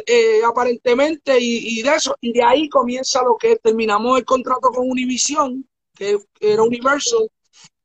[0.07, 4.24] eh, aparentemente y, y de eso, y de ahí comienza lo que es, terminamos el
[4.24, 7.28] contrato con Univision, que era Universal,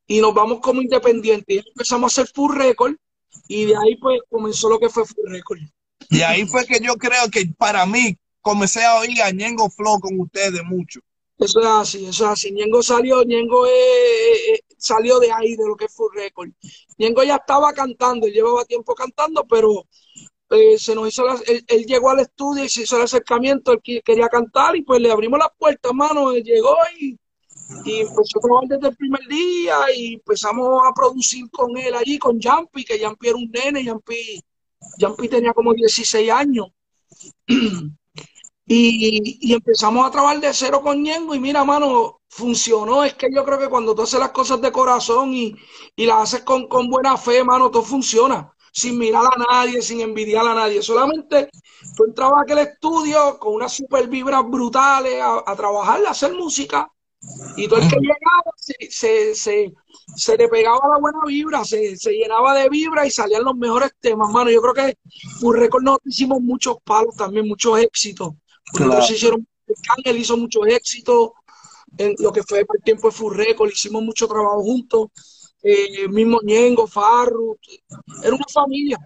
[0.08, 1.56] y nos vamos como independientes.
[1.56, 2.96] Y empezamos a hacer full record
[3.48, 5.60] y de ahí pues comenzó lo que fue full record.
[6.10, 10.00] Y ahí fue que yo creo que para mí comencé a oír a Ñengo Flow
[10.00, 11.02] con ustedes mucho.
[11.38, 12.52] Eso es así, eso es así.
[12.52, 16.50] Ñengo salió, Ñengo eh, eh, salió de ahí, de lo que es Full Record.
[16.98, 19.86] Ñengo ya estaba cantando, él llevaba tiempo cantando, pero
[20.50, 23.72] eh, se nos hizo la- él, él llegó al estudio y se hizo el acercamiento,
[23.74, 27.18] él quería cantar y pues le abrimos las puertas, mano, él llegó y,
[27.86, 32.40] empezó a trabajar desde el primer día y empezamos a producir con él allí, con
[32.42, 34.42] Jumpy, que Jumpy era un nene, Jumpy,
[35.00, 36.68] Jumpy tenía como 16 años.
[38.70, 43.04] Y, empezamos a trabajar de cero con Ñengo y mira, mano, funcionó.
[43.04, 45.56] Es que yo creo que cuando tú haces las cosas de corazón y,
[45.96, 48.54] y las haces con, con buena fe, mano, todo funciona.
[48.78, 50.84] Sin mirar a nadie, sin envidiar a nadie.
[50.84, 51.50] Solamente
[51.96, 56.32] tú entrabas a aquel estudio con unas super vibras brutales a, a trabajar, a hacer
[56.34, 56.88] música.
[57.56, 59.74] Y todo el que llegaba se, se, se,
[60.16, 63.90] se le pegaba la buena vibra, se, se llenaba de vibra y salían los mejores
[64.00, 64.52] temas, mano.
[64.52, 64.98] Yo creo que
[65.42, 68.34] por récord nosotros hicimos muchos palos también, muchos éxitos.
[68.74, 68.94] Claro.
[68.94, 69.48] Nosotros hicieron,
[69.98, 71.32] Ángel hizo muchos éxitos
[71.98, 75.08] en lo que fue el tiempo de Full Record, hicimos mucho trabajo juntos.
[75.64, 77.58] Eh, mismo Ñengo, Farru,
[78.24, 78.98] era una familia.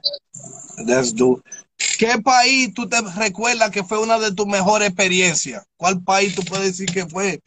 [0.85, 1.13] That's
[1.97, 5.65] ¿Qué país tú te recuerdas que fue una de tus mejores experiencias?
[5.77, 7.41] ¿Cuál país tú puedes decir que fue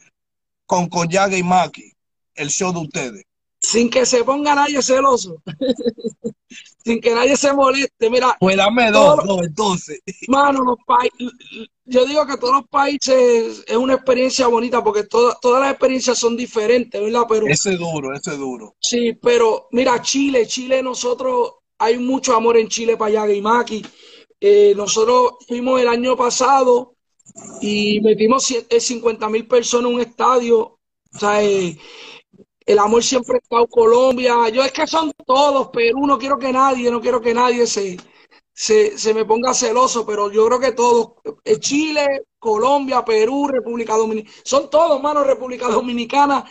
[0.65, 1.93] con Coyaga y Maki,
[2.35, 3.25] el show de ustedes?
[3.71, 5.41] Sin que se ponga nadie celoso,
[6.83, 8.09] sin que nadie se moleste.
[8.09, 9.99] Mira, Pues dame dos, dos, entonces.
[10.27, 11.31] Mano, los países,
[11.85, 16.17] yo digo que todos los países es una experiencia bonita porque todas todas las experiencias
[16.17, 17.23] son diferentes, ¿verdad?
[17.27, 18.75] Pero Ese es duro, ese es duro.
[18.79, 23.85] sí, pero mira, Chile, Chile, nosotros, hay mucho amor en Chile para allá, Maki.
[24.39, 26.95] Eh, nosotros fuimos el año pasado
[27.61, 28.45] y metimos
[28.79, 30.59] 50 mil personas en un estadio.
[31.13, 31.77] O sea, eh,
[32.65, 34.49] el amor siempre ha estado Colombia.
[34.49, 37.97] Yo es que son todos, Perú, no quiero que nadie, no quiero que nadie se,
[38.53, 43.95] se, se me ponga celoso, pero yo creo que todos, eh, Chile, Colombia, Perú, República
[43.97, 46.45] Dominicana, son todos, mano, República Dominicana.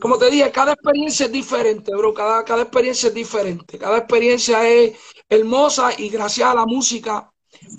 [0.00, 4.68] Como te dije, cada experiencia es diferente, bro, cada, cada experiencia es diferente, cada experiencia
[4.68, 7.32] es hermosa y gracias a la música,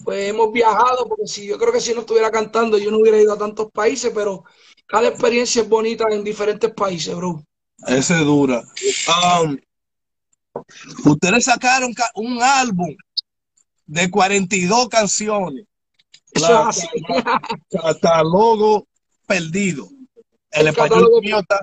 [0.04, 3.22] pues hemos viajado, porque si yo creo que si no estuviera cantando, yo no hubiera
[3.22, 4.44] ido a tantos países, pero
[4.88, 7.44] cada experiencia es bonita en diferentes países, bro.
[7.86, 8.64] Ese es dura.
[9.44, 9.58] Um,
[11.06, 12.96] ustedes sacaron ca- un álbum
[13.86, 15.66] de 42 canciones.
[16.34, 16.72] La-.
[17.70, 18.88] Catálogo
[19.26, 19.88] perdido.
[20.52, 21.60] El El español mío está.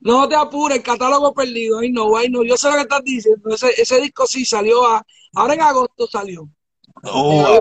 [0.00, 1.78] No te apures, el catálogo perdido.
[1.80, 2.44] Ay, no, ay, no.
[2.44, 3.54] Yo sé lo que estás diciendo.
[3.54, 5.04] Ese, ese disco sí salió a.
[5.34, 6.48] Ahora en agosto salió.
[7.04, 7.58] Oh,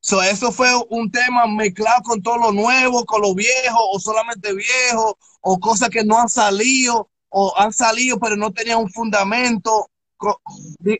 [0.00, 4.54] so, ¿Eso fue un tema mezclado con todo lo nuevo, con lo viejo, o solamente
[4.54, 9.88] viejo, o cosas que no han salido, o han salido pero no tenían un fundamento?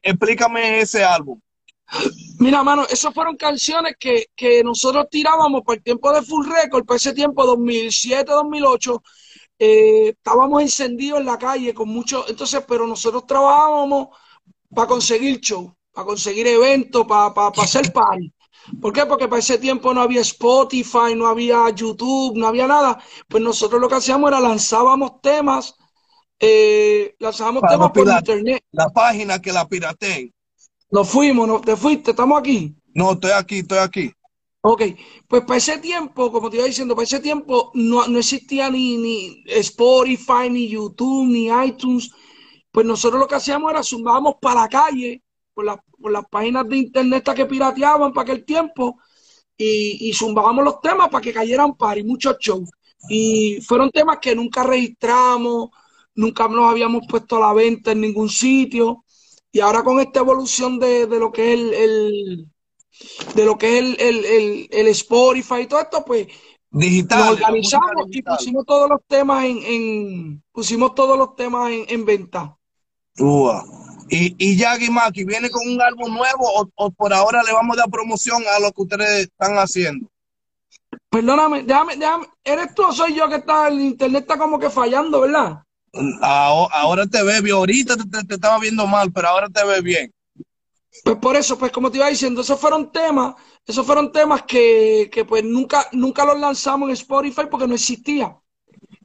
[0.03, 1.41] Explícame ese álbum.
[2.39, 6.85] Mira, mano, esas fueron canciones que, que nosotros tirábamos por el tiempo de Full Record,
[6.85, 9.03] por ese tiempo, 2007, 2008.
[9.59, 12.25] eh, estábamos encendidos en la calle con mucho.
[12.29, 14.09] Entonces, pero nosotros trabajábamos
[14.75, 18.33] para conseguir show, para conseguir eventos, para, para, para hacer party.
[18.81, 19.05] ¿Por qué?
[19.07, 23.03] Porque para ese tiempo no había Spotify, no había YouTube, no había nada.
[23.29, 25.75] Pues nosotros lo que hacíamos era lanzábamos temas,
[26.39, 28.63] eh, lanzábamos Para temas no por internet.
[28.71, 30.33] La página que la pirateen.
[30.91, 32.75] Nos fuimos, nos, te fuiste, estamos aquí.
[32.95, 34.13] No, estoy aquí, estoy aquí.
[34.65, 34.83] Ok,
[35.27, 38.97] pues para ese tiempo, como te iba diciendo, para ese tiempo no, no existía ni,
[38.97, 42.13] ni Spotify, ni YouTube, ni iTunes.
[42.71, 45.21] Pues nosotros lo que hacíamos era zumbábamos para la calle,
[45.63, 48.99] por, las- por las páginas de internet que pirateaban para aquel tiempo,
[49.57, 52.69] y, y zumbábamos los temas para que cayeran par y muchos shows.
[53.09, 55.71] Y fueron temas que nunca registramos,
[56.15, 59.05] nunca nos habíamos puesto a la venta en ningún sitio.
[59.53, 62.47] Y ahora con esta evolución de, de lo que es el- el
[63.35, 66.27] de lo que es el, el, el, Spotify y todo esto, pues
[66.71, 67.19] Digital.
[67.21, 72.05] Nos organizamos y pusimos todos los temas en, en pusimos todos los temas en, en
[72.05, 72.57] venta.
[73.19, 73.63] Ua.
[74.13, 77.77] Y, y Yagi Maki, ¿viene con un álbum nuevo o, o por ahora le vamos
[77.79, 80.07] a dar promoción a lo que ustedes están haciendo?
[81.11, 84.69] Perdóname, déjame, déjame, ¿eres tú o soy yo que está, el internet está como que
[84.69, 85.63] fallando, ¿verdad?
[86.21, 89.65] Ahora, ahora te ve bien, ahorita te, te- te estaba viendo mal, pero ahora te
[89.65, 90.13] ve bien.
[91.05, 93.35] Pues por eso, pues como te iba diciendo, esos fueron temas,
[93.67, 98.37] esos fueron temas que, que pues nunca, nunca los lanzamos en Spotify porque no existía.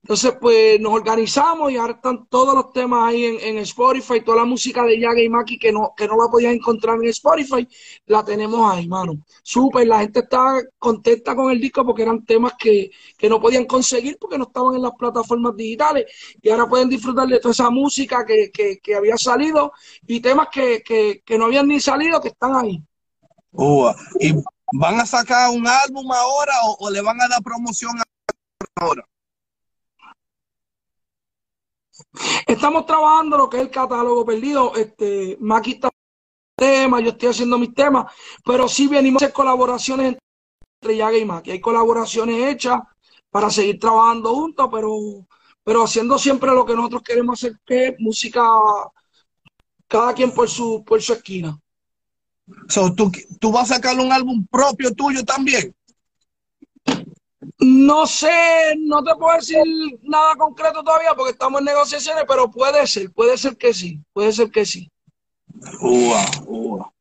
[0.08, 4.38] Entonces, pues nos organizamos y ahora están todos los temas ahí en, en Spotify, toda
[4.38, 7.68] la música de Yaga y Maki que no, que no la podías encontrar en Spotify,
[8.06, 9.18] la tenemos ahí, mano.
[9.44, 13.66] Súper, la gente está contenta con el disco porque eran temas que, que no podían
[13.66, 16.06] conseguir porque no estaban en las plataformas digitales
[16.42, 19.74] y ahora pueden disfrutar de toda esa música que, que, que había salido
[20.08, 22.82] y temas que, que, que no habían ni salido que están ahí.
[24.22, 24.32] ¿Y
[24.72, 27.92] van a sacar un álbum ahora o, o le van a dar promoción
[28.80, 29.06] ahora?
[32.46, 34.76] Estamos trabajando lo que es el catálogo perdido.
[34.76, 35.90] Este, Maki está
[36.58, 38.12] temas, yo estoy haciendo mis temas,
[38.44, 40.18] pero sí venimos a hacer colaboraciones
[40.82, 41.52] entre Yaga y Maki.
[41.52, 42.82] Hay colaboraciones hechas
[43.30, 44.98] para seguir trabajando juntos, pero,
[45.64, 48.44] pero haciendo siempre lo que nosotros queremos hacer, que es música,
[49.88, 51.60] cada quien por su, por su esquina.
[52.70, 55.76] So, ¿tú, ¿Tú vas a sacar un álbum propio tuyo también?
[57.60, 59.58] No sé, no te puedo decir
[60.04, 64.32] nada concreto todavía porque estamos en negociaciones, pero puede ser, puede ser que sí, puede
[64.34, 64.90] ser que sí.
[65.82, 66.94] Ua, ua.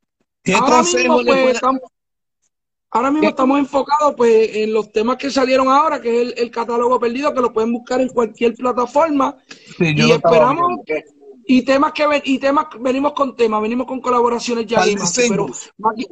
[0.43, 1.81] ¿Qué Ahora mismo, pues, puede- estamos,
[2.91, 3.31] ahora mismo ¿Qué?
[3.31, 7.35] estamos enfocados pues, en los temas que salieron ahora, que es el, el catálogo perdido,
[7.35, 9.37] que lo pueden buscar en cualquier plataforma.
[9.49, 11.05] Sí, y esperamos que,
[11.47, 14.81] y temas que ven- y temas, venimos con temas, venimos con colaboraciones ya.
[15.79, 16.07] Maki,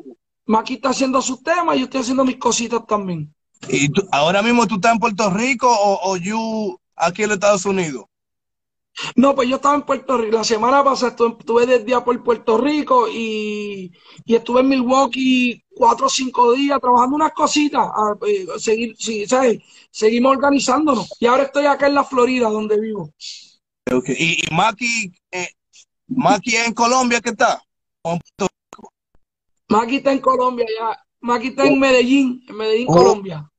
[0.46, 3.33] Maki está haciendo sus temas y yo estoy haciendo mis cositas también.
[3.68, 7.36] ¿Y tú- ahora mismo tú estás en Puerto Rico o, o you aquí en los
[7.36, 8.04] Estados Unidos?
[9.16, 10.36] No, pues yo estaba en Puerto Rico.
[10.36, 13.92] La semana pasada estuve, estuve de día por Puerto Rico y,
[14.24, 17.80] y estuve en Milwaukee cuatro o cinco días trabajando unas cositas.
[17.82, 19.58] A, eh, seguir, sí, ¿sabes?
[19.90, 21.10] Seguimos organizándonos.
[21.18, 23.10] Y ahora estoy acá en la Florida, donde vivo.
[23.92, 24.10] Ok.
[24.10, 25.48] ¿Y, y Maki, eh,
[26.06, 27.60] Maki en Colombia qué está?
[28.02, 28.54] ¿O en Puerto
[29.70, 31.03] Maki está en Colombia ya.
[31.32, 32.94] Está en Medellín, en Medellín, Oh.
[32.94, 33.50] Colombia.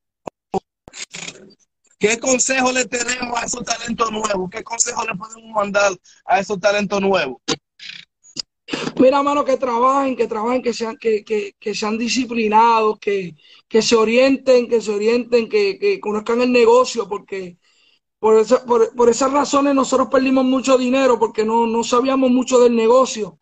[1.98, 4.50] ¿Qué consejo le tenemos a esos talentos nuevos?
[4.52, 5.94] ¿Qué consejo le podemos mandar
[6.26, 7.38] a esos talentos nuevos?
[9.00, 13.36] Mira, mano, que trabajen, que trabajen, que sean, que, que, que sean disciplinados, que,
[13.68, 17.58] que se orienten, que se orienten, que, que conozcan el negocio, porque
[18.20, 22.60] por, esa- por, por esas razones nosotros perdimos mucho dinero, porque no, no sabíamos mucho
[22.60, 23.40] del negocio.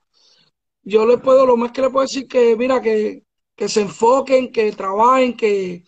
[0.83, 3.23] Yo les puedo, lo más que les puedo decir que, mira, que,
[3.55, 5.83] que se enfoquen, que trabajen, que,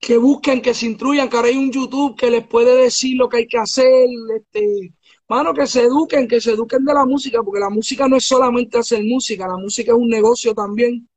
[0.00, 3.28] que busquen, que se instruyan, que ahora hay un YouTube que les puede decir lo
[3.28, 4.94] que hay que hacer, este,
[5.28, 8.24] mano, que se eduquen, que se eduquen de la música, porque la música no es
[8.24, 11.08] solamente hacer música, la música es un negocio también,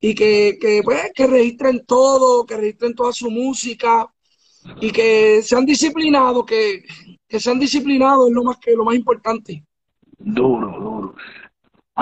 [0.00, 4.06] y que, que, pues, que registren todo, que registren toda su música,
[4.80, 6.84] y que sean disciplinados, que,
[7.26, 9.64] que sean disciplinados es lo más que lo más importante.
[10.18, 11.14] Duro, duro.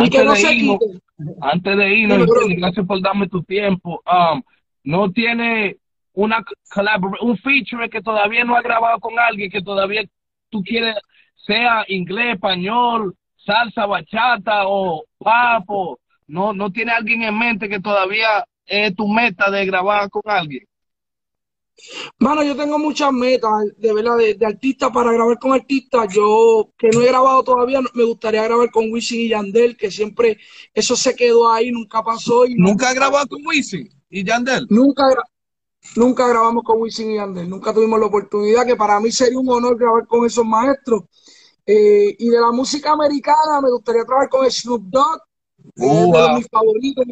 [0.01, 1.01] Y que no se quiten.
[1.41, 4.03] Antes de irnos, gracias por darme tu tiempo.
[4.07, 4.43] Um,
[4.85, 5.77] no tiene
[6.12, 6.45] una
[7.21, 10.03] un feature que todavía no ha grabado con alguien que todavía
[10.51, 10.97] tú quieres,
[11.47, 15.99] sea inglés, español, salsa, bachata o papo.
[16.27, 20.64] No, no tiene alguien en mente que todavía es tu meta de grabar con alguien.
[22.18, 26.12] Mano, yo tengo muchas metas, de verdad, de, de artistas para grabar con artistas.
[26.12, 30.39] Yo, que no he grabado todavía, me gustaría grabar con Wisin y Yandel, que siempre
[30.74, 32.47] eso se quedó ahí, nunca pasó.
[32.47, 34.66] Y Nunca has grabado con Wisin y Yandel.
[34.70, 35.05] Nunca,
[35.97, 39.49] nunca grabamos con Wisin y Yandel, nunca tuvimos la oportunidad, que para mí sería un
[39.49, 41.05] honor grabar con esos maestros.
[41.64, 45.20] Eh, y de la música americana, me gustaría trabajar con Snoop Dogg,
[45.76, 46.29] que es de Uva.
[46.29, 47.05] los mis favoritos.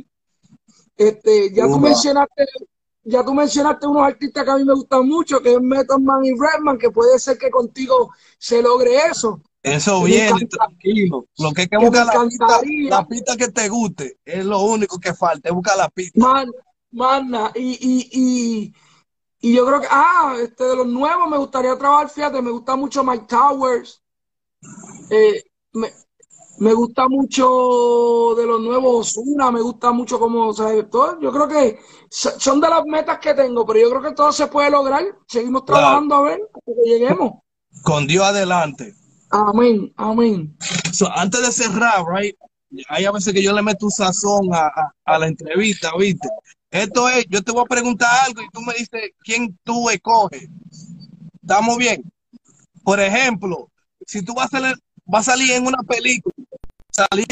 [0.97, 2.47] Este, ya tú mencionaste,
[3.09, 6.25] ya tú mencionaste unos artistas que a mí me gustan mucho, que es Method Man
[6.25, 9.41] y Redman, que puede ser que contigo se logre eso.
[9.63, 11.27] Eso viene, tranquilo.
[11.39, 14.19] Lo que hay que Que buscar la pista, la pista que te guste.
[14.25, 16.21] Es lo único que falta, es buscar la pista.
[16.21, 16.51] Man,
[16.91, 18.75] mana, y, y, y,
[19.41, 22.75] y yo creo que, ah, este de los nuevos me gustaría trabajar, fíjate, me gusta
[22.75, 24.03] mucho Mike Towers,
[25.11, 25.93] eh, me,
[26.59, 31.33] me gusta mucho de los nuevos Ozuna, me gusta mucho como, o sea, todo, yo
[31.33, 31.79] creo que
[32.11, 35.05] so- son de las metas que tengo, pero yo creo que todo se puede lograr,
[35.27, 35.81] seguimos Claro.
[35.81, 37.33] trabajando a ver hasta que lleguemos.
[37.83, 38.95] Con Dios adelante.
[39.31, 40.57] Amén, amén.
[40.93, 42.35] So, antes de cerrar, right,
[42.89, 46.29] hay a veces que yo le meto un sazón a, a, a la entrevista, ¿viste?
[46.71, 50.49] Esto es, yo te voy a preguntar algo y tú me dices quién tú escoges.
[51.43, 52.03] ¿Estamos bien?
[52.85, 53.71] Por ejemplo,
[54.07, 56.35] si tú vas a salir, vas a salir en una película,
[56.97, 57.27] salir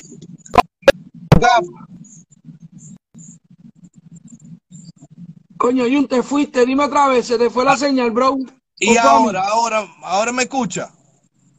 [5.56, 8.36] Coño, Jun, te fuiste, dime otra vez, se te fue la señal, bro.
[8.76, 10.92] Y ahora, ahora, ahora me escucha.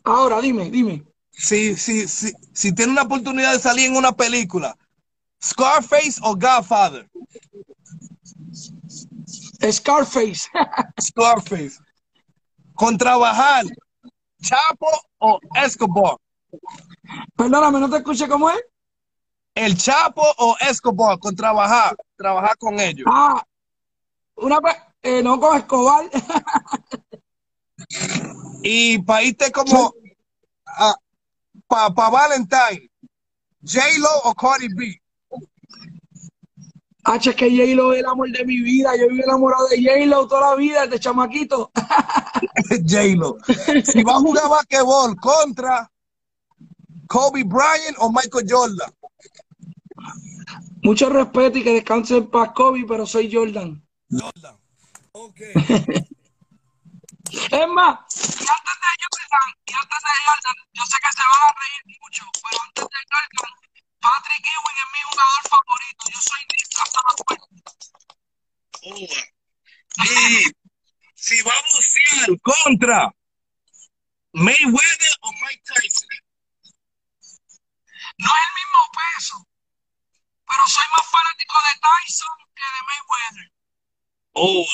[0.04, 1.04] Ahora, dime, dime.
[1.32, 4.78] Si, si, si, si tiene una oportunidad de salir en una película,
[5.44, 7.10] Scarface o Godfather.
[9.72, 10.50] Scarface.
[11.02, 11.80] Scarface.
[12.76, 13.66] Con trabajar,
[14.42, 14.88] Chapo
[15.20, 16.18] o Escobar.
[17.36, 18.64] Perdóname, no te escuché cómo es.
[19.54, 23.06] El Chapo o Escobar con trabajar, trabajar con ellos.
[23.10, 23.44] Ah,
[24.36, 24.60] una
[25.02, 26.10] eh, no con Escobar.
[28.64, 29.94] y para irte como
[31.68, 32.90] para pa Valentine,
[33.62, 35.02] J-Lo o Cardi B.
[37.06, 38.96] H, es que J-Lo es el amor de mi vida.
[38.98, 41.72] Yo vivo enamorado de J-Lo toda la vida, de chamaquito.
[42.70, 43.38] J-Lo.
[43.84, 45.90] Si va a jugar basquetbol contra
[47.08, 48.94] Kobe Bryant o Michael Jordan.
[50.84, 53.84] Mucho respeto y que descanse en paz Kobe, pero soy Jordan.
[54.10, 54.58] Jordan.
[55.14, 55.40] Ok.
[57.52, 61.42] es más, y antes de Jordan, y antes de Jordan, yo sé que se van
[61.42, 63.56] a reír mucho, pero antes de Jordan,
[64.00, 66.02] Patrick Ewing es mi jugador favorito.
[66.14, 67.48] Yo soy Nick hasta la puerta.
[68.86, 70.46] Y
[71.16, 73.12] si vamos a ser contra
[74.34, 76.10] Mayweather o Mike Tyson.
[78.18, 79.48] No es el mismo peso,
[80.48, 83.52] pero soy más fanático de Tyson que de Mayweather.
[84.34, 84.68] Oh,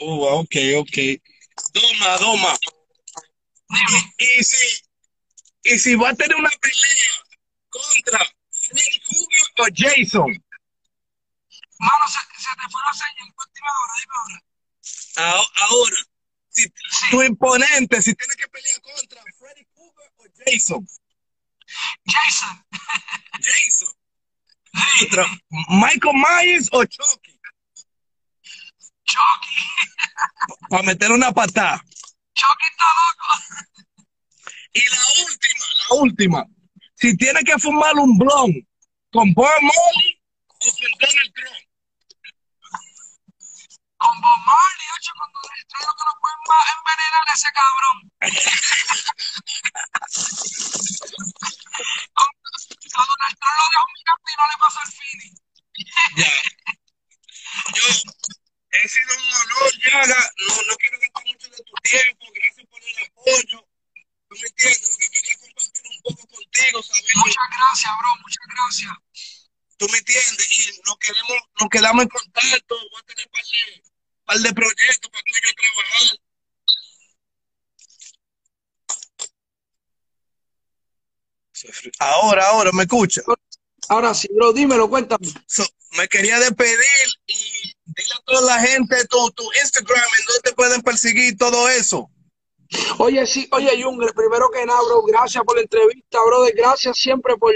[0.00, 0.96] oh, ok, ok.
[1.72, 2.58] Toma, toma.
[4.18, 4.82] Y, y, si,
[5.64, 7.14] y si va a tener una pelea
[7.68, 8.18] contra
[8.50, 10.44] Freddy Krueger o Jason.
[11.78, 13.34] Mano, se, se te fue la señal.
[13.36, 14.42] Última hora, dime ahora.
[15.16, 15.96] Ahora,
[16.48, 17.10] si sí.
[17.10, 20.86] tu imponente, si tiene que pelear contra Freddy Krueger o Jason.
[22.06, 22.64] Jason.
[23.40, 23.88] Jason.
[24.98, 25.26] Contra
[25.68, 27.38] Michael Myers o Chucky.
[29.04, 29.66] Chucky.
[30.68, 31.82] Para meter una patada.
[32.34, 33.26] Chucky está loco.
[34.72, 36.44] Y la última, la última.
[36.96, 38.52] Si tiene que fumar un blon
[39.12, 41.56] con Bob Marley o con Donald Trump.
[43.96, 46.38] Con Bob Marley, ocho, con Donald Trump, que no pueden
[46.74, 47.96] envenenar a ese cabrón.
[51.74, 55.34] a Donald Trump lo dejo mi y no le pasa el feeling.
[56.16, 56.32] Ya.
[57.74, 57.84] Yo
[58.70, 60.32] he sido un honor, Yaga.
[60.48, 62.26] No, no quiero gastar mucho de tu tiempo.
[62.34, 63.68] Gracias por el apoyo.
[64.28, 64.90] ¿Tú me entiendes?
[64.90, 67.14] Lo que quería compartir un poco contigo, ¿sabes?
[67.14, 68.16] Muchas gracias, bro.
[68.22, 68.92] Muchas gracias.
[69.76, 70.52] ¿Tú me entiendes?
[70.52, 72.74] Y nos, queremos, nos quedamos en contacto.
[72.90, 73.82] Voy a tener un par de,
[74.24, 76.18] par de proyectos para tú y yo trabajar.
[81.98, 83.22] Ahora, ahora, ¿me escucha?
[83.88, 85.26] Ahora sí, bro, dímelo, cuéntame.
[85.46, 85.64] So,
[85.98, 86.78] me quería despedir
[87.26, 91.68] y dile a toda la gente tu, tu Instagram en donde te pueden perseguir todo
[91.68, 92.10] eso.
[92.98, 97.36] Oye, sí, oye, Jungle, primero que nada, bro, gracias por la entrevista, brother, gracias siempre
[97.36, 97.52] por,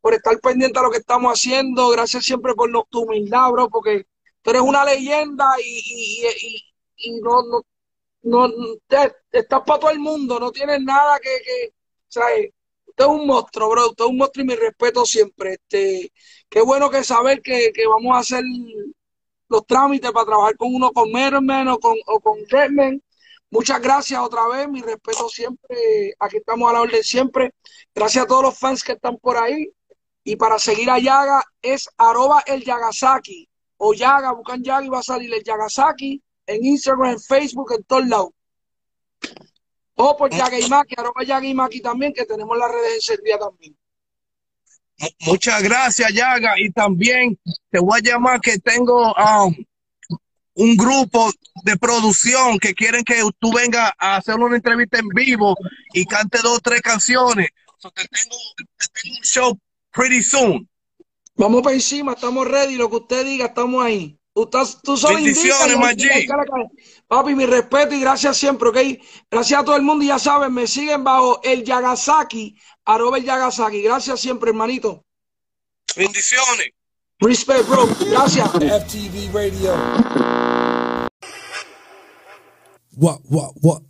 [0.00, 3.68] por estar pendiente a lo que estamos haciendo, gracias siempre por no, tu humildad, bro,
[3.68, 4.06] porque
[4.42, 7.42] tú eres una leyenda y, y, y, y no,
[8.22, 8.52] no, no
[8.88, 11.74] te, estás para todo el mundo, no tienes nada que, que
[12.08, 12.50] ¿sabes?
[12.98, 15.52] Usted es un monstruo, bro, usted es un monstruo y mi respeto siempre.
[15.54, 16.10] Este,
[16.48, 18.42] qué bueno que saber que, que vamos a hacer
[19.50, 23.02] los trámites para trabajar con uno con Merman o con, o con Redman.
[23.50, 27.52] Muchas gracias otra vez, mi respeto siempre, aquí estamos a la orden siempre.
[27.94, 29.70] Gracias a todos los fans que están por ahí.
[30.24, 33.46] Y para seguir a Yaga es arroba el Yagasaki.
[33.76, 37.84] O Yaga, buscan Yaga y va a salir el Yagasaki en Instagram, en Facebook, en
[37.84, 38.30] todos lados.
[39.96, 43.40] O por Yaga y Maki, arroba Yaga y Maki también, que tenemos las redes encendidas
[43.40, 43.76] también.
[45.20, 46.54] Muchas gracias, Yaga.
[46.58, 47.38] Y también
[47.70, 49.54] te voy a llamar que tengo um,
[50.54, 51.30] un grupo
[51.64, 55.56] de producción que quieren que tú vengas a hacer una entrevista en vivo
[55.92, 57.48] y cante dos o tres canciones.
[57.78, 59.58] So te, tengo, te tengo un show
[59.92, 60.68] pretty soon.
[61.36, 62.76] Vamos para encima, estamos ready.
[62.76, 64.18] Lo que usted diga, estamos ahí.
[64.34, 64.48] Tú,
[64.82, 66.26] tú solo Bendiciones, Maggi.
[67.08, 68.78] Papi, mi respeto y gracias siempre, ¿ok?
[69.30, 73.24] Gracias a todo el mundo y ya saben, me siguen bajo el Yagasaki, arroba el
[73.24, 73.80] Yagasaki.
[73.82, 75.04] Gracias siempre, hermanito.
[75.96, 76.70] Bendiciones.
[77.20, 77.88] Respect, bro.
[78.10, 78.50] Gracias.
[78.50, 79.74] FTV Radio.
[82.96, 83.82] What, what, what?